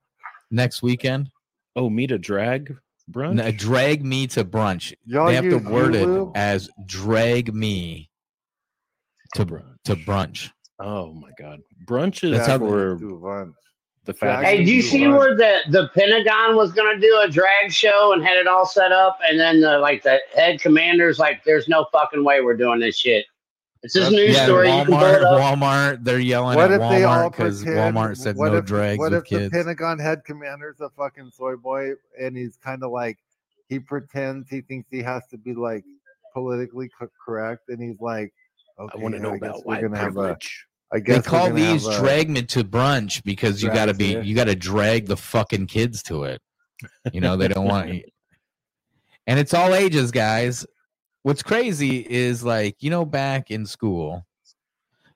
next 0.50 0.82
weekend. 0.82 1.30
oh 1.76 1.90
meet 1.90 2.10
a 2.10 2.18
drag 2.18 2.74
brunch. 3.10 3.44
A 3.44 3.52
drag 3.52 4.04
me 4.04 4.26
to 4.28 4.44
brunch. 4.44 4.92
Y'all 5.04 5.26
they 5.26 5.34
have 5.34 5.44
to 5.44 5.50
use 5.58 5.62
word 5.64 5.94
it 5.94 6.08
as 6.34 6.68
drag 6.86 7.54
me 7.54 8.10
to 9.34 9.44
brunch. 9.46 9.76
to 9.84 9.96
brunch. 9.96 10.50
Oh 10.78 11.12
my 11.12 11.30
god, 11.38 11.60
brunch 11.86 12.22
is 12.24 12.36
That's 12.36 12.48
how- 12.48 12.58
for 12.58 12.96
Do 12.96 13.54
the 14.04 14.14
fat. 14.14 14.42
Hey, 14.44 14.64
do 14.64 14.72
you 14.74 14.80
see 14.80 15.06
Right. 15.06 15.18
where 15.18 15.36
the, 15.36 15.58
the 15.68 15.88
Pentagon 15.94 16.56
was 16.56 16.72
gonna 16.72 16.98
do 16.98 17.20
a 17.22 17.28
drag 17.28 17.70
show 17.70 18.12
and 18.14 18.24
had 18.24 18.36
it 18.38 18.46
all 18.46 18.64
set 18.64 18.90
up, 18.90 19.18
and 19.28 19.38
then 19.38 19.60
the 19.60 19.78
like 19.78 20.02
the 20.02 20.18
head 20.34 20.60
commander's 20.62 21.18
like, 21.18 21.44
"There's 21.44 21.68
no 21.68 21.86
fucking 21.92 22.24
way 22.24 22.40
we're 22.40 22.56
doing 22.56 22.80
this 22.80 22.96
shit." 22.98 23.26
It's 23.82 23.94
this 23.94 24.10
news 24.10 24.34
Yeah, 24.36 24.44
story. 24.44 24.68
You 24.70 24.84
can 24.84 24.86
pull 24.86 24.96
Walmart. 24.98 25.58
Walmart, 25.58 26.04
they're 26.04 26.18
yelling 26.18 26.56
What 26.56 26.72
at 26.72 26.80
if 26.80 26.90
they 26.90 27.04
all 27.04 27.30
Walmart 27.30 27.30
because? 27.32 27.64
Walmart 27.64 28.16
said 28.16 28.36
what 28.36 28.52
no 28.52 28.58
if, 28.58 28.64
drags 28.64 28.98
What 28.98 29.12
with 29.12 29.20
if 29.22 29.24
kids. 29.28 29.44
the 29.44 29.50
Pentagon 29.50 29.98
head 29.98 30.24
commander's 30.24 30.80
a 30.80 30.90
fucking 30.90 31.30
soy 31.32 31.56
boy 31.56 31.92
and 32.20 32.36
he's 32.36 32.56
kind 32.56 32.82
of 32.82 32.90
like 32.90 33.18
he 33.68 33.78
pretends 33.78 34.48
he 34.48 34.62
thinks 34.62 34.88
he 34.90 35.02
has 35.02 35.26
to 35.28 35.38
be 35.38 35.54
like 35.54 35.84
politically 36.34 36.90
correct 37.24 37.68
and 37.68 37.80
he's 37.82 38.00
like, 38.00 38.32
okay, 38.78 38.98
I 38.98 39.02
want 39.02 39.14
to 39.14 39.20
know 39.20 39.30
I 39.34 39.38
guess 39.38 39.48
about 39.50 39.66
we're 39.66 39.80
gonna 39.80 39.96
have 39.98 40.16
a. 40.16 40.20
privilege. 40.20 40.64
I 40.90 41.00
guess 41.00 41.16
They 41.24 41.30
call 41.30 41.50
these 41.52 41.86
a- 41.86 41.98
drag 42.00 42.30
me 42.30 42.42
to 42.42 42.64
brunch 42.64 43.22
because 43.22 43.62
you 43.62 43.68
got 43.70 43.86
to 43.86 43.94
be 43.94 44.14
it. 44.14 44.24
you 44.24 44.34
got 44.34 44.44
to 44.44 44.56
drag 44.56 45.06
the 45.06 45.18
fucking 45.18 45.66
kids 45.66 46.02
to 46.04 46.24
it. 46.24 46.40
You 47.12 47.20
know 47.20 47.36
they 47.36 47.48
don't 47.48 47.66
want, 47.66 47.90
and 49.26 49.38
it's 49.38 49.52
all 49.52 49.74
ages, 49.74 50.10
guys. 50.10 50.64
What's 51.22 51.42
crazy 51.42 52.06
is 52.08 52.44
like 52.44 52.76
you 52.80 52.90
know 52.90 53.04
back 53.04 53.50
in 53.50 53.66
school, 53.66 54.24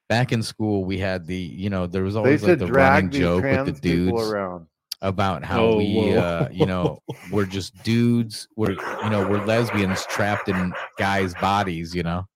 back 0.09 0.33
in 0.33 0.43
school 0.43 0.85
we 0.85 0.99
had 0.99 1.27
the 1.27 1.37
you 1.37 1.71
know 1.71 1.87
there 1.87 2.03
was 2.03 2.17
always 2.17 2.43
like 2.43 2.59
the 2.59 2.67
drag 2.67 3.05
running 3.05 3.11
joke 3.11 3.43
with 3.43 3.67
the 3.67 3.73
dudes 3.81 4.23
around. 4.31 4.67
about 5.01 5.45
how 5.45 5.63
Oh, 5.65 5.77
we 5.79 6.15
uh 6.17 6.49
you 6.51 6.67
know 6.67 6.99
we're 7.31 7.47
just 7.47 7.81
dudes 7.83 8.47
we're 8.57 8.73
you 8.73 9.11
know 9.11 9.27
we're 9.29 9.45
lesbians 9.47 10.05
trapped 10.07 10.49
in 10.49 10.73
guys 10.99 11.35
bodies 11.35 11.95
you 11.95 12.03
know 12.03 12.27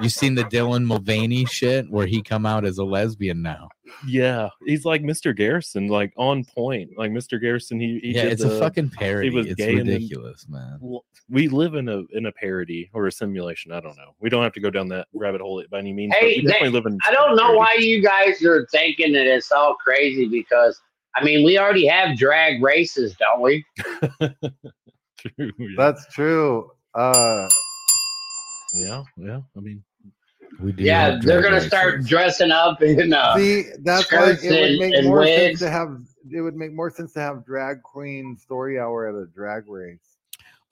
you 0.00 0.08
seen 0.08 0.34
the 0.34 0.44
dylan 0.44 0.84
mulvaney 0.84 1.44
shit 1.46 1.88
where 1.90 2.06
he 2.06 2.22
come 2.22 2.44
out 2.46 2.64
as 2.64 2.78
a 2.78 2.84
lesbian 2.84 3.42
now 3.42 3.68
Yeah, 4.06 4.48
he's 4.66 4.84
like 4.84 5.02
Mr. 5.02 5.34
Garrison, 5.34 5.88
like 5.88 6.12
on 6.16 6.44
point. 6.44 6.90
Like 6.96 7.10
Mr. 7.10 7.40
Garrison, 7.40 7.80
he, 7.80 7.98
he 8.02 8.14
yeah 8.14 8.24
did 8.24 8.32
it's 8.32 8.42
the- 8.42 8.54
a 8.56 8.58
fucking 8.58 8.90
parody 8.90 9.30
was 9.30 9.46
it's 9.46 9.54
gay 9.56 9.76
and 9.78 9.88
then- 9.88 9.94
ridiculous 9.96 10.46
man 10.48 10.78
Well, 10.80 11.04
We 11.30 11.48
live 11.48 11.74
in 11.74 11.88
a 11.88 12.02
in 12.12 12.26
a 12.26 12.32
parody 12.32 12.90
or 12.92 13.06
a 13.06 13.12
simulation. 13.12 13.72
I 13.72 13.80
don't 13.80 13.96
know. 13.96 14.14
We 14.20 14.28
don't 14.30 14.42
have 14.42 14.52
to 14.54 14.60
go 14.60 14.70
down 14.70 14.88
that 14.88 15.08
rabbit 15.14 15.40
hole 15.40 15.62
by 15.70 15.78
any 15.78 15.92
means. 15.92 16.12
but 16.14 16.20
Hey, 16.20 16.40
we 16.40 16.46
they- 16.46 16.70
live 16.70 16.86
in. 16.86 16.98
I 17.06 17.10
don't 17.12 17.36
know 17.36 17.52
why 17.54 17.76
you 17.78 18.02
guys 18.02 18.42
are 18.44 18.66
thinking 18.72 19.12
that 19.12 19.26
it's 19.26 19.50
all 19.52 19.74
crazy 19.74 20.26
because 20.28 20.80
I 21.16 21.24
mean 21.24 21.44
we 21.44 21.58
already 21.58 21.86
have 21.86 22.16
drag 22.18 22.62
races, 22.62 23.16
don't 23.18 23.40
we? 23.40 23.64
True, 25.18 25.52
yeah. 25.58 25.66
That's 25.76 26.06
true. 26.14 26.70
Uh, 26.94 27.48
yeah, 28.74 29.02
yeah. 29.16 29.40
I 29.56 29.60
mean, 29.60 29.82
we 30.60 30.72
do 30.72 30.82
Yeah, 30.82 31.18
they're 31.22 31.42
gonna 31.42 31.60
start 31.60 32.04
dressing 32.04 32.50
up 32.50 32.82
in 32.82 33.12
uh, 33.12 33.36
see, 33.36 33.64
that's 33.82 34.10
why 34.12 34.36
it 34.42 34.60
would 34.60 34.78
make 34.78 34.94
and 34.94 35.06
more 35.06 35.26
sense 35.26 35.58
to 35.60 35.70
have. 35.70 35.98
It 36.30 36.40
would 36.42 36.56
make 36.56 36.72
more 36.72 36.90
sense 36.90 37.12
to 37.14 37.20
have 37.20 37.44
drag 37.46 37.82
queen 37.82 38.36
story 38.36 38.78
hour 38.78 39.06
at 39.08 39.14
a 39.14 39.26
drag 39.26 39.66
race. 39.68 39.98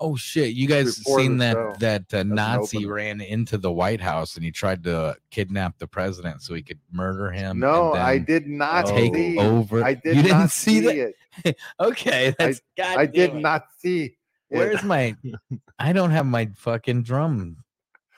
oh 0.00 0.14
shit 0.14 0.50
you 0.54 0.68
guys 0.68 0.98
before 0.98 1.20
seen 1.20 1.38
that 1.38 1.54
show. 1.54 1.74
that 1.80 2.12
uh, 2.12 2.22
nazi 2.22 2.84
ran 2.84 3.22
into 3.22 3.56
the 3.56 3.72
white 3.72 4.00
house 4.02 4.36
and 4.36 4.44
he 4.44 4.50
tried 4.50 4.84
to 4.84 5.16
kidnap 5.30 5.78
the 5.78 5.86
president 5.86 6.42
so 6.42 6.52
he 6.52 6.60
could 6.62 6.78
murder 6.92 7.30
him 7.30 7.58
No, 7.60 7.94
and 7.94 8.02
I 8.02 8.18
did 8.18 8.46
not 8.46 8.84
take 8.84 9.14
see. 9.14 9.38
over 9.38 9.82
I 9.82 9.94
did 9.94 10.16
you 10.16 10.22
didn't 10.22 10.38
not 10.38 10.50
see 10.50 10.80
that 10.80 11.14
it. 11.44 11.56
okay 11.80 12.34
that's 12.38 12.60
God 12.76 12.98
I 12.98 13.06
did 13.06 13.30
it. 13.30 13.36
not 13.36 13.64
see. 13.78 14.04
it. 14.04 14.12
Where's 14.50 14.82
my? 14.82 15.16
I 15.78 15.94
don't 15.94 16.10
have 16.10 16.26
my 16.26 16.50
fucking 16.56 17.02
drum. 17.04 17.64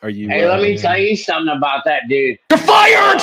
Are 0.03 0.11
you? 0.11 0.29
Hey, 0.29 0.47
let 0.47 0.61
uh, 0.61 0.63
me 0.63 0.77
tell 0.77 0.99
you 0.99 1.17
something 1.17 1.55
about 1.55 1.85
that 1.85 2.03
dude. 2.09 2.39
You're 2.51 2.59
fired! 2.59 3.21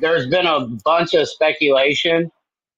There's 0.00 0.26
been 0.28 0.46
a 0.46 0.66
bunch 0.84 1.14
of 1.14 1.28
speculation 1.28 2.30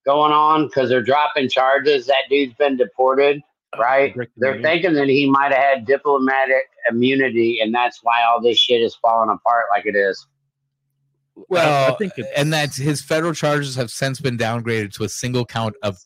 going 0.05 0.33
on 0.33 0.67
because 0.67 0.89
they're 0.89 1.03
dropping 1.03 1.49
charges. 1.49 2.07
That 2.07 2.25
dude's 2.29 2.55
been 2.55 2.77
deported, 2.77 3.41
right? 3.79 4.15
Rick 4.15 4.31
They're 4.37 4.61
thinking 4.61 4.95
that 4.95 5.09
he 5.09 5.29
might 5.29 5.53
have 5.53 5.63
had 5.63 5.87
diplomatic 5.87 6.65
immunity, 6.91 7.61
and 7.61 7.75
that's 7.75 8.01
why 8.03 8.23
all 8.23 8.41
this 8.41 8.59
shit 8.59 8.83
is 8.83 8.95
falling 8.95 9.31
apart 9.31 9.65
like 9.75 9.87
it 9.87 9.97
is. 9.97 10.27
Well, 11.49 11.93
I 11.93 11.97
think 11.97 12.15
and 12.35 12.53
that 12.53 12.75
his 12.75 13.03
federal 13.03 13.35
charges 13.35 13.75
have 13.75 13.91
since 13.91 14.21
been 14.21 14.39
downgraded 14.39 14.95
to 14.95 15.05
a 15.05 15.09
single 15.09 15.45
count 15.45 15.77
of 15.83 15.99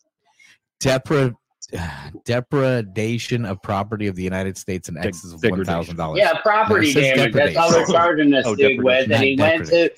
depra- 0.81 1.35
depredation 2.25 3.45
of 3.45 3.61
property 3.61 4.07
of 4.07 4.15
the 4.15 4.23
United 4.23 4.57
States 4.57 4.89
in 4.89 4.95
Deg- 4.95 5.07
excess 5.07 5.25
of 5.31 5.33
one 5.33 5.41
degradation. 5.41 5.65
thousand 5.73 5.95
dollars. 5.97 6.19
Yeah, 6.19 6.39
property 6.41 6.93
No, 6.93 7.01
damage. 7.01 7.33
That's 7.33 7.55
all 7.57 7.71
they're 7.71 7.85
charging 7.87 8.29
this 8.31 8.45
Oh, 8.47 8.55
dude 8.55 8.83
with. 8.83 9.11
And 9.11 9.23
he 9.23 9.35
went 9.39 9.65
to, 9.67 9.89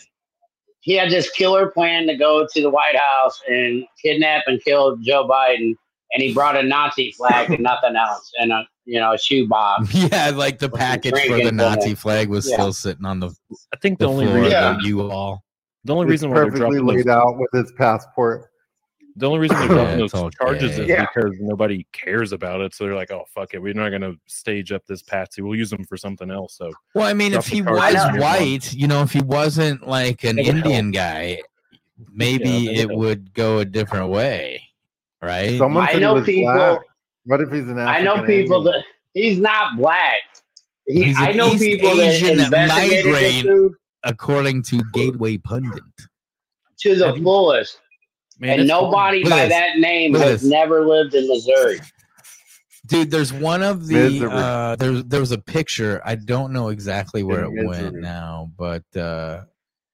he 0.81 0.93
had 0.95 1.09
this 1.09 1.29
killer 1.31 1.69
plan 1.69 2.07
to 2.07 2.15
go 2.17 2.45
to 2.51 2.61
the 2.61 2.69
White 2.69 2.95
House 2.95 3.41
and 3.47 3.85
kidnap 4.01 4.43
and 4.47 4.61
kill 4.63 4.97
Joe 4.97 5.27
Biden. 5.27 5.75
And 6.15 6.21
he 6.21 6.31
brought 6.33 6.55
a 6.55 6.61
Nazi 6.61 7.11
flag 7.11 7.49
and 7.49 7.63
nothing 7.63 7.95
else, 7.95 8.31
and 8.39 8.51
a 8.51 8.67
you 8.85 8.99
know 8.99 9.13
a 9.13 9.17
shoebox. 9.17 9.91
Yeah, 9.95 10.29
like 10.35 10.59
the 10.59 10.69
package 10.69 11.19
for 11.25 11.37
the 11.43 11.51
Nazi 11.51 11.91
it. 11.93 11.97
flag 11.97 12.29
was 12.29 12.47
Yeah. 12.47 12.53
still 12.57 12.73
sitting 12.73 13.03
on 13.03 13.19
the, 13.19 13.31
I 13.73 13.77
think 13.81 13.97
the, 13.97 14.05
the 14.05 14.11
only 14.11 14.25
floor 14.27 14.37
reason 14.37 14.51
Yeah. 14.51 14.75
of 14.75 14.83
the 14.83 15.37
the 15.85 15.93
only 15.93 16.03
It's 16.05 16.11
reason 16.11 16.29
why 16.29 16.35
they're 16.35 16.51
perfectly 16.51 16.79
laid 16.81 16.99
those, 16.99 17.07
out 17.07 17.39
with 17.39 17.49
his 17.51 17.71
passport. 17.79 18.51
The 19.15 19.27
only 19.27 19.39
reason 19.39 19.57
they're 19.57 19.67
Yeah, 19.69 19.73
dropping 19.85 20.03
it's 20.05 20.13
those 20.13 20.31
charges 20.35 20.75
gay. 20.75 20.81
is 20.83 20.87
Yeah. 20.89 21.05
because 21.13 21.37
nobody 21.39 21.85
cares 21.91 22.31
about 22.31 22.61
it. 22.61 22.73
So 22.73 22.85
they're 22.85 22.95
like, 22.95 23.11
oh 23.11 23.25
fuck 23.33 23.53
it, 23.53 23.59
we're 23.61 23.73
not 23.73 23.89
gonna 23.89 24.13
stage 24.27 24.71
up 24.71 24.83
this 24.87 25.01
patsy. 25.01 25.41
We'll 25.41 25.57
use 25.57 25.69
them 25.69 25.83
for 25.85 25.97
something 25.97 26.31
else. 26.31 26.55
So 26.57 26.71
Well, 26.95 27.05
I 27.05 27.13
mean, 27.13 27.33
if 27.33 27.45
he 27.47 27.61
was 27.61 27.79
on 27.95 28.13
your 28.15 28.21
white, 28.21 28.73
you 28.73 28.87
know, 28.87 29.01
if 29.03 29.11
he 29.11 29.21
wasn't 29.21 29.87
like 29.87 30.23
an 30.23 30.39
It 30.39 30.45
would 30.47 30.55
help. 30.55 30.65
Indian 30.65 30.91
guy, 30.91 31.39
maybe 32.11 32.49
Yeah, 32.49 32.81
it 32.81 32.89
would 32.89 32.97
would 32.97 33.33
go 33.33 33.59
a 33.59 33.65
different 33.65 34.09
way, 34.09 34.61
right? 35.21 35.57
Someone 35.57 35.87
I 35.89 35.93
know 35.99 36.21
people- 36.23 36.53
black. 36.53 36.79
What 37.25 37.39
if 37.41 37.51
he's 37.51 37.67
an 37.69 37.79
I 37.79 38.01
know 38.01 38.15
people 38.25 38.57
Indian? 38.57 38.63
that 38.65 38.83
he's 39.13 39.39
not 39.39 39.77
black. 39.77 40.19
He, 40.87 41.03
He's 41.05 41.15
I 41.17 41.31
know 41.31 41.47
East 41.53 41.63
people 41.63 42.01
Asian 42.01 42.37
that 42.37 42.45
investigated 42.47 43.05
this 43.05 43.43
migraine. 43.45 43.75
According 44.03 44.63
to 44.63 44.81
Gateway 44.91 45.37
Pundit. 45.37 45.81
to 46.79 46.95
the 46.97 47.13
Have 47.13 47.23
fullest, 47.23 47.79
man, 48.39 48.59
and 48.59 48.67
nobody 48.67 49.23
Look 49.23 49.31
by 49.31 49.43
this. 49.45 49.49
that 49.49 49.77
name 49.77 50.13
Look 50.13 50.21
has 50.21 50.41
this. 50.41 50.49
never 50.51 50.85
lived 50.85 51.13
in 51.15 51.27
Missouri. 51.27 51.79
Dude, 52.85 53.11
there's 53.11 53.31
one 53.31 53.63
of 53.63 53.87
the 53.87 53.95
Misery. 53.95 54.29
uh 54.31 54.75
there 54.75 55.01
there 55.01 55.19
was 55.21 55.31
a 55.31 55.37
picture. 55.37 56.01
I 56.03 56.15
don't 56.15 56.51
know 56.51 56.69
exactly 56.69 57.23
where 57.23 57.45
In 57.45 57.57
it 57.57 57.65
went 57.65 57.95
now, 57.95 58.51
but 58.57 58.83
uh 58.95 59.43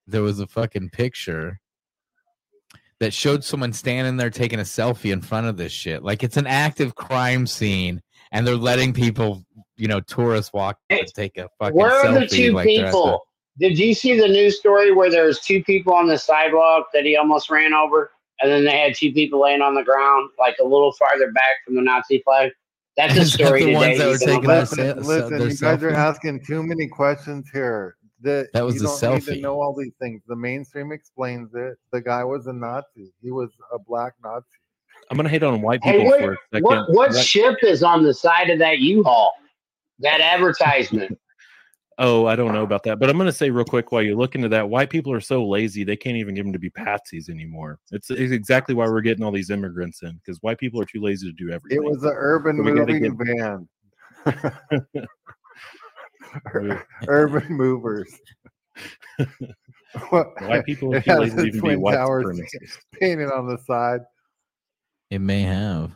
there 0.07 0.23
was 0.23 0.39
a 0.39 0.47
fucking 0.47 0.89
picture 0.89 1.59
that 2.99 3.13
showed 3.13 3.43
someone 3.43 3.71
standing 3.73 4.17
there 4.17 4.29
taking 4.31 4.59
a 4.59 4.63
selfie 4.63 5.13
in 5.13 5.21
front 5.21 5.47
of 5.47 5.55
this 5.55 5.71
shit. 5.71 6.03
Like 6.03 6.23
it's 6.23 6.35
an 6.37 6.47
active 6.47 6.95
crime 6.95 7.45
scene 7.47 8.01
and 8.31 8.45
they're 8.45 8.55
letting 8.55 8.91
people, 8.91 9.45
you 9.77 9.87
know, 9.87 10.01
tourists 10.01 10.51
walk 10.51 10.77
Hey, 10.89 10.99
and 11.01 11.07
take 11.13 11.37
a 11.37 11.47
fucking 11.59 11.75
Where 11.77 11.91
are 11.91 12.05
selfie 12.07 12.19
the 12.29 12.35
two 12.35 12.51
like 12.53 12.65
they're 12.65 12.85
the- 12.85 12.87
people? 12.91 13.21
Did 13.59 13.77
you 13.77 13.93
see 13.93 14.17
the 14.19 14.27
news 14.27 14.57
story 14.57 14.91
where 14.93 15.11
there's 15.11 15.39
two 15.41 15.63
people 15.63 15.93
on 15.93 16.07
the 16.07 16.17
sidewalk 16.17 16.87
that 16.93 17.03
he 17.03 17.17
almost 17.17 17.49
ran 17.49 17.73
over, 17.73 18.09
and 18.41 18.51
then 18.51 18.65
they 18.65 18.77
had 18.77 18.95
two 18.95 19.11
people 19.11 19.41
laying 19.41 19.61
on 19.61 19.75
the 19.75 19.83
ground, 19.83 20.29
like 20.39 20.55
a 20.59 20.63
little 20.63 20.91
farther 20.93 21.31
back 21.31 21.63
from 21.65 21.75
the 21.75 21.81
Nazi 21.81 22.21
flag? 22.23 22.51
That's 22.97 23.15
a 23.17 23.21
Is 23.21 23.33
that 23.33 23.45
story 23.45 23.59
the 23.61 23.65
today. 23.73 23.75
ones 23.77 23.97
that 23.97 24.07
were 24.07 24.17
can 24.17 24.27
taking 24.27 24.35
look 24.35 24.47
that 24.47 24.61
up. 24.61 24.67
se- 24.69 24.93
Listen, 25.01 25.39
listen 25.39 25.49
you 25.51 25.57
guys 25.57 25.83
are 25.83 25.91
asking 25.91 26.43
too 26.45 26.63
many 26.63 26.87
questions 26.87 27.49
here. 27.53 27.95
That 28.21 28.49
That 28.53 28.65
was 28.65 28.75
you 28.75 28.81
don't 28.81 29.01
need 29.01 29.21
selfie. 29.23 29.35
to 29.35 29.39
know 29.39 29.61
all 29.61 29.73
these 29.73 29.93
things. 30.01 30.21
The 30.27 30.35
mainstream 30.35 30.91
explains 30.91 31.51
it. 31.55 31.77
The 31.93 32.01
guy 32.01 32.25
was 32.25 32.47
a 32.47 32.53
Nazi. 32.53 33.13
He 33.21 33.31
was 33.31 33.49
a 33.73 33.79
black 33.79 34.13
Nazi. 34.21 34.45
I'm 35.09 35.15
gonna 35.15 35.29
hate 35.29 35.41
on 35.43 35.61
white 35.61 35.79
Hey, 35.83 35.93
people 35.99 36.07
what- 36.07 36.19
for 36.19 36.33
a 36.33 36.37
second. 36.51 36.63
What 36.63 36.91
what 36.93 37.15
ship 37.15 37.55
is 37.63 37.81
on 37.83 38.03
the 38.03 38.13
side 38.13 38.49
of 38.49 38.59
that 38.59 38.79
U-Haul? 38.79 39.31
That 39.99 40.19
advertisement. 40.19 41.17
Oh, 42.01 42.25
I 42.27 42.37
don't 42.37 42.53
know 42.53 42.63
about 42.63 42.83
that, 42.83 42.97
but 42.97 43.09
I'm 43.09 43.17
going 43.17 43.27
to 43.27 43.33
say 43.33 43.49
real 43.49 43.65
quick 43.65 43.91
while 43.91 44.01
you 44.01 44.15
look 44.15 44.33
into 44.33 44.47
that, 44.47 44.69
white 44.69 44.89
people 44.89 45.11
are 45.11 45.19
so 45.19 45.45
lazy 45.45 45.83
they 45.83 45.97
can't 45.97 46.15
even 46.15 46.33
get 46.33 46.43
them 46.43 46.53
to 46.53 46.59
be 46.59 46.69
patsies 46.69 47.29
anymore. 47.29 47.77
It's, 47.91 48.09
it's 48.09 48.31
exactly 48.31 48.73
why 48.73 48.87
we're 48.87 49.01
getting 49.01 49.21
all 49.23 49.33
these 49.33 49.49
immigrants 49.49 50.01
in 50.01 50.13
because 50.13 50.41
white 50.41 50.57
people 50.57 50.79
are 50.79 50.85
too 50.85 51.01
lazy 51.01 51.27
to 51.27 51.33
do 51.33 51.51
everything. 51.51 51.77
It 51.77 51.83
was 51.83 52.01
an 52.03 52.13
urban 52.15 52.55
So 52.55 52.63
we 52.63 52.71
gotta 52.71 52.93
moving 52.93 53.17
van. 53.17 53.67
Urban 57.07 57.47
movers. 57.49 58.13
White 60.09 60.65
people 60.65 60.93
are 60.93 60.97
It 60.97 61.03
too 61.05 61.13
lazy 61.15 61.35
to 61.35 61.43
even 61.47 61.61
be 61.61 61.75
white 61.75 61.95
Towers 61.95 62.25
supremacists. 62.39 62.77
painted 62.93 63.31
on 63.31 63.47
the 63.47 63.57
side. 63.65 64.01
It 65.09 65.19
may 65.19 65.41
have. 65.41 65.91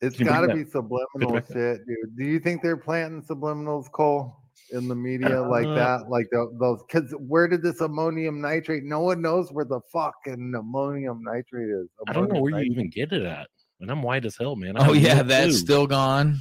It's 0.00 0.18
got 0.18 0.40
to 0.40 0.54
be 0.54 0.64
subliminal 0.64 1.40
shit, 1.52 1.86
dude. 1.86 2.16
Do 2.18 2.24
you 2.24 2.40
think 2.40 2.60
they're 2.60 2.76
planting 2.76 3.22
subliminals, 3.22 3.90
Cole, 3.92 4.41
in 4.72 4.88
the 4.88 4.94
media 4.94 5.42
like 5.42 5.66
Uh, 5.66 5.74
that? 5.74 6.08
Like 6.08 6.26
tho- 6.32 6.52
those? 6.58 6.80
Because 6.86 7.12
where 7.18 7.46
did 7.48 7.62
this 7.62 7.80
ammonium 7.80 8.40
nitrate? 8.40 8.84
No 8.84 9.00
one 9.00 9.20
knows 9.22 9.50
where 9.52 9.64
the 9.64 9.80
fucking 9.92 10.54
ammonium 10.56 11.22
nitrate 11.22 11.68
is. 11.68 11.88
I 12.08 12.12
don't 12.12 12.28
know 12.28 12.36
Ammonium 12.36 12.42
where 12.42 12.62
you 12.64 12.72
even 12.72 12.90
get 12.90 13.12
it 13.12 13.22
at. 13.22 13.48
And 13.80 13.90
I'm 13.90 14.02
white 14.02 14.24
as 14.24 14.36
hell, 14.36 14.56
man. 14.56 14.76
I 14.76 14.88
Oh 14.88 14.92
yeah, 14.92 15.22
that's 15.22 15.46
clue. 15.48 15.58
still 15.58 15.86
gone. 15.86 16.38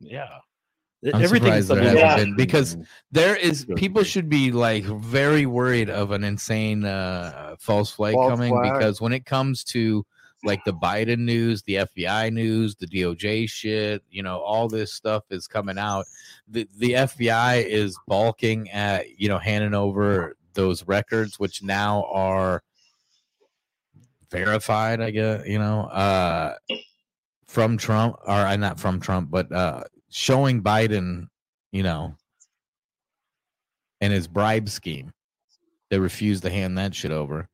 yeah. 0.00 0.28
I'm 1.12 1.20
Everything 1.20 1.52
is 1.52 1.66
surprised 1.66 1.68
there 1.68 1.76
hasn't 1.82 2.00
subliminal. 2.00 2.24
been, 2.24 2.36
because 2.36 2.76
There 3.12 3.36
is 3.36 3.66
people 3.76 4.04
should 4.04 4.30
be 4.30 4.50
like 4.52 4.84
very 4.84 5.44
worried 5.44 5.90
of 5.90 6.12
an 6.12 6.24
insane 6.24 6.84
uh 6.86 7.56
false 7.60 7.90
flag 7.90 8.14
False 8.14 8.30
coming 8.30 8.52
flag. 8.54 8.72
because 8.72 9.00
when 9.02 9.12
it 9.12 9.26
comes 9.26 9.64
to 9.64 10.06
like 10.44 10.64
the 10.64 10.72
Biden 10.72 11.20
news, 11.20 11.62
the 11.62 11.76
FBI 11.76 12.32
news, 12.32 12.76
the 12.76 12.86
DOJ 12.86 13.48
shit, 13.48 14.02
you 14.10 14.22
know, 14.22 14.38
all 14.38 14.68
this 14.68 14.92
stuff 14.92 15.24
is 15.30 15.46
coming 15.46 15.78
out. 15.78 16.04
The 16.48 16.68
the 16.76 16.92
FBI 16.92 17.64
is 17.64 17.98
balking 18.06 18.70
at, 18.70 19.18
you 19.18 19.28
know, 19.28 19.38
handing 19.38 19.74
over 19.74 20.36
those 20.52 20.86
records 20.86 21.38
which 21.38 21.62
now 21.62 22.04
are 22.12 22.62
verified, 24.30 25.00
I 25.00 25.10
guess, 25.10 25.46
you 25.46 25.58
know, 25.58 25.82
uh 25.86 26.54
from 27.46 27.76
Trump 27.76 28.16
or 28.26 28.32
uh, 28.32 28.56
not 28.56 28.78
from 28.78 29.00
Trump, 29.00 29.30
but 29.30 29.50
uh 29.50 29.84
showing 30.10 30.62
Biden, 30.62 31.28
you 31.72 31.82
know, 31.82 32.16
and 34.00 34.12
his 34.12 34.28
bribe 34.28 34.68
scheme. 34.68 35.12
They 35.90 35.98
refused 35.98 36.42
to 36.42 36.50
hand 36.50 36.76
that 36.78 36.94
shit 36.94 37.12
over. 37.12 37.48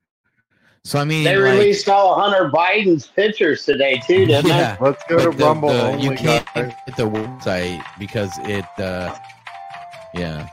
So 0.84 0.98
I 0.98 1.04
mean, 1.04 1.24
They 1.24 1.36
like, 1.36 1.52
released 1.52 1.88
all 1.90 2.18
Hunter 2.18 2.50
Biden's 2.50 3.06
pictures 3.06 3.64
today 3.66 4.00
too, 4.06 4.24
didn't 4.26 4.46
yeah, 4.46 4.76
Let's 4.80 5.02
go 5.08 5.16
but 5.18 5.30
to 5.32 5.36
the- 5.36 5.44
Rumble. 5.44 5.68
the- 5.68 5.82
only, 5.82 6.02
you 6.04 6.16
can't 6.16 6.46
guys. 6.54 6.72
get 6.86 6.96
the 6.96 7.08
website 7.08 7.84
because 7.98 8.30
it, 8.44 8.64
uh, 8.78 9.14
yeah. 10.14 10.46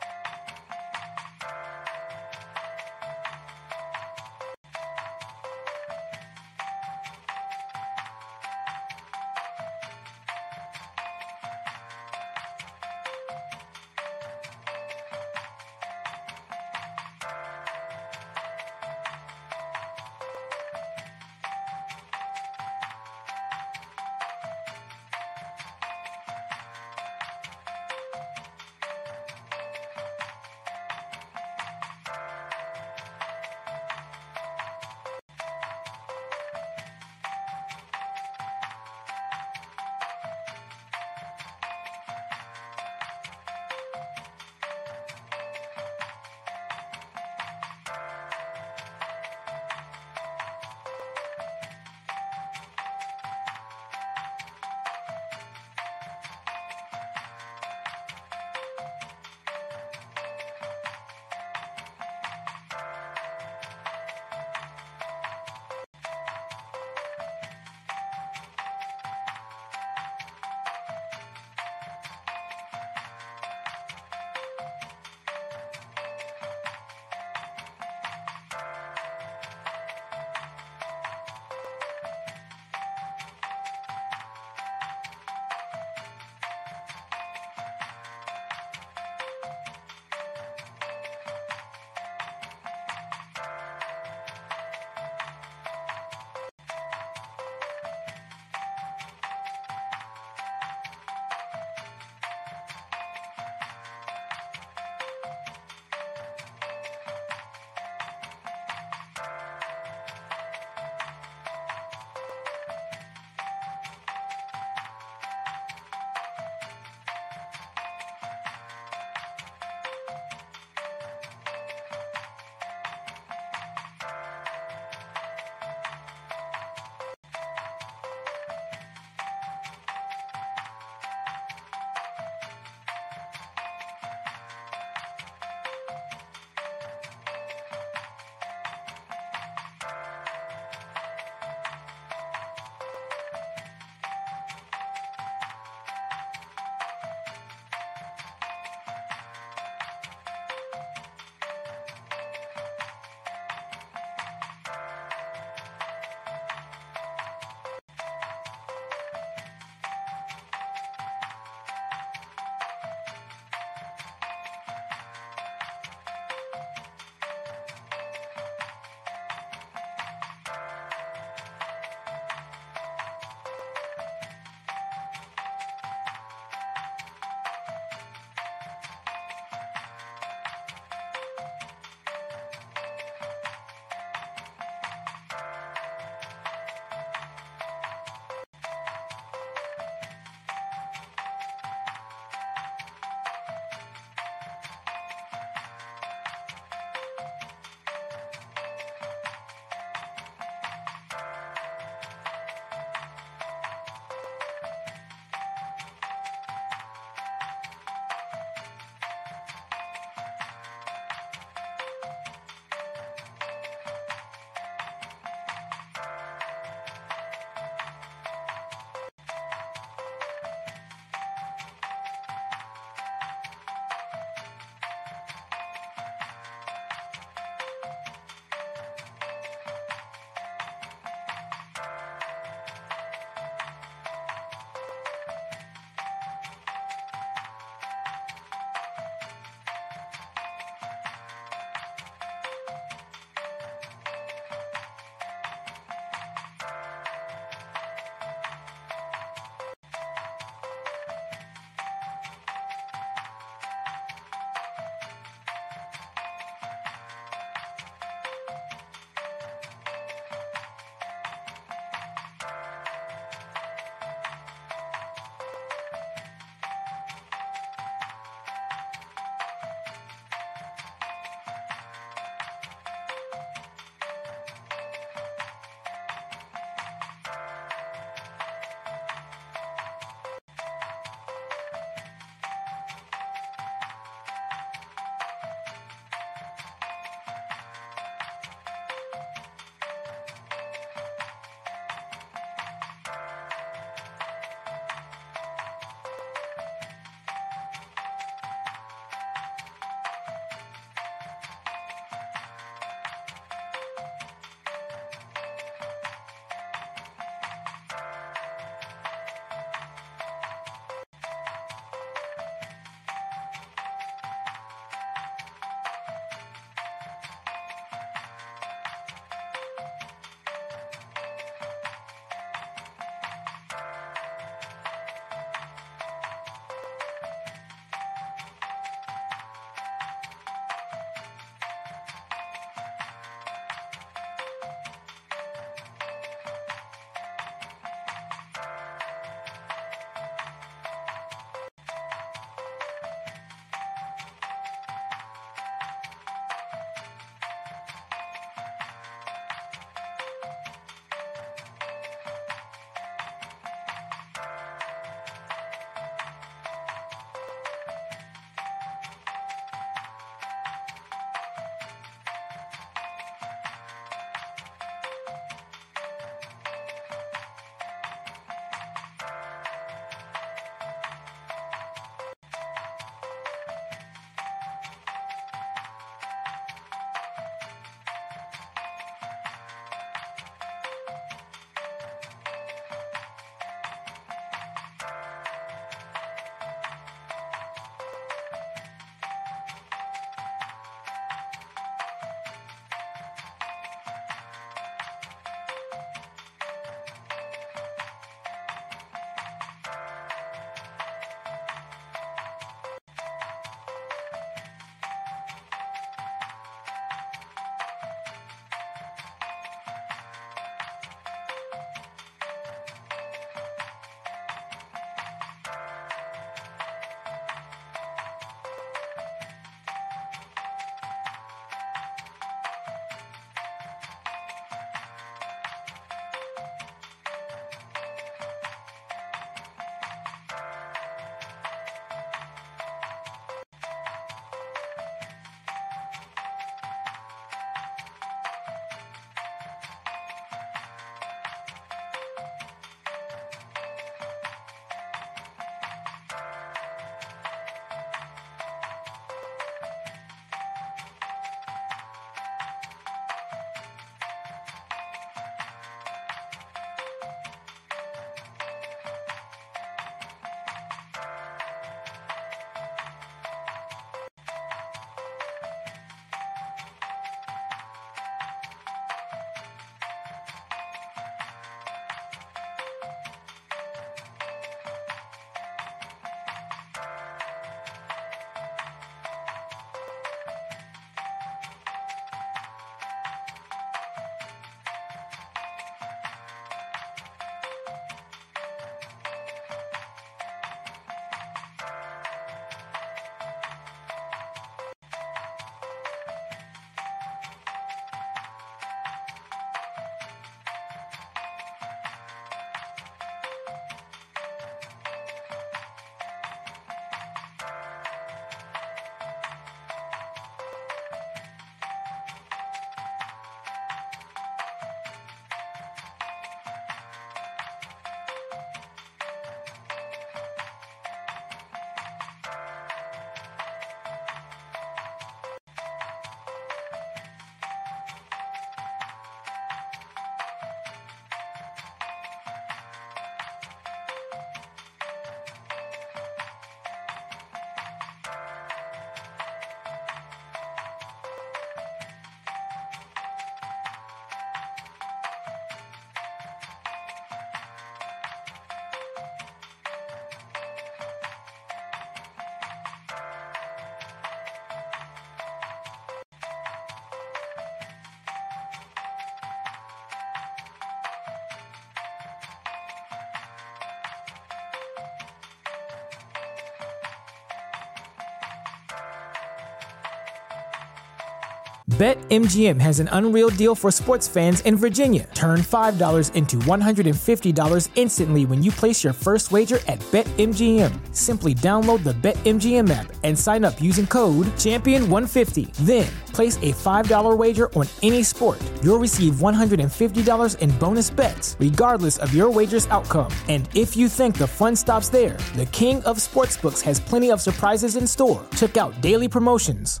BetMGM 571.90 572.80
has 572.80 572.98
an 572.98 573.08
unreal 573.12 573.48
deal 573.48 573.76
for 573.76 573.92
sports 573.92 574.26
fans 574.26 574.60
in 574.62 574.76
Virginia. 574.76 575.28
Turn 575.34 575.60
$5 575.60 576.34
into 576.34 576.56
$150 576.56 577.88
instantly 577.94 578.44
when 578.44 578.60
you 578.60 578.72
place 578.72 579.04
your 579.04 579.12
first 579.12 579.52
wager 579.52 579.78
at 579.86 580.00
BetMGM. 580.10 581.14
Simply 581.14 581.54
download 581.54 582.02
the 582.02 582.12
BetMGM 582.12 582.90
app 582.90 583.12
and 583.22 583.38
sign 583.38 583.64
up 583.64 583.80
using 583.80 584.04
code 584.08 584.46
Champion150. 584.58 585.72
Then, 585.86 586.12
place 586.32 586.56
a 586.56 586.72
$5 586.72 587.38
wager 587.38 587.72
on 587.74 587.86
any 588.02 588.24
sport. 588.24 588.60
You'll 588.82 588.98
receive 588.98 589.34
$150 589.34 590.58
in 590.58 590.78
bonus 590.80 591.10
bets, 591.10 591.54
regardless 591.60 592.16
of 592.18 592.34
your 592.34 592.50
wager's 592.50 592.88
outcome. 592.88 593.32
And 593.48 593.68
if 593.74 593.96
you 593.96 594.08
think 594.08 594.38
the 594.38 594.48
fun 594.48 594.74
stops 594.74 595.08
there, 595.08 595.36
the 595.54 595.66
King 595.66 596.02
of 596.02 596.18
Sportsbooks 596.18 596.82
has 596.82 596.98
plenty 596.98 597.30
of 597.30 597.40
surprises 597.40 597.94
in 597.94 598.08
store. 598.08 598.44
Check 598.56 598.76
out 598.76 599.00
daily 599.00 599.28
promotions, 599.28 600.00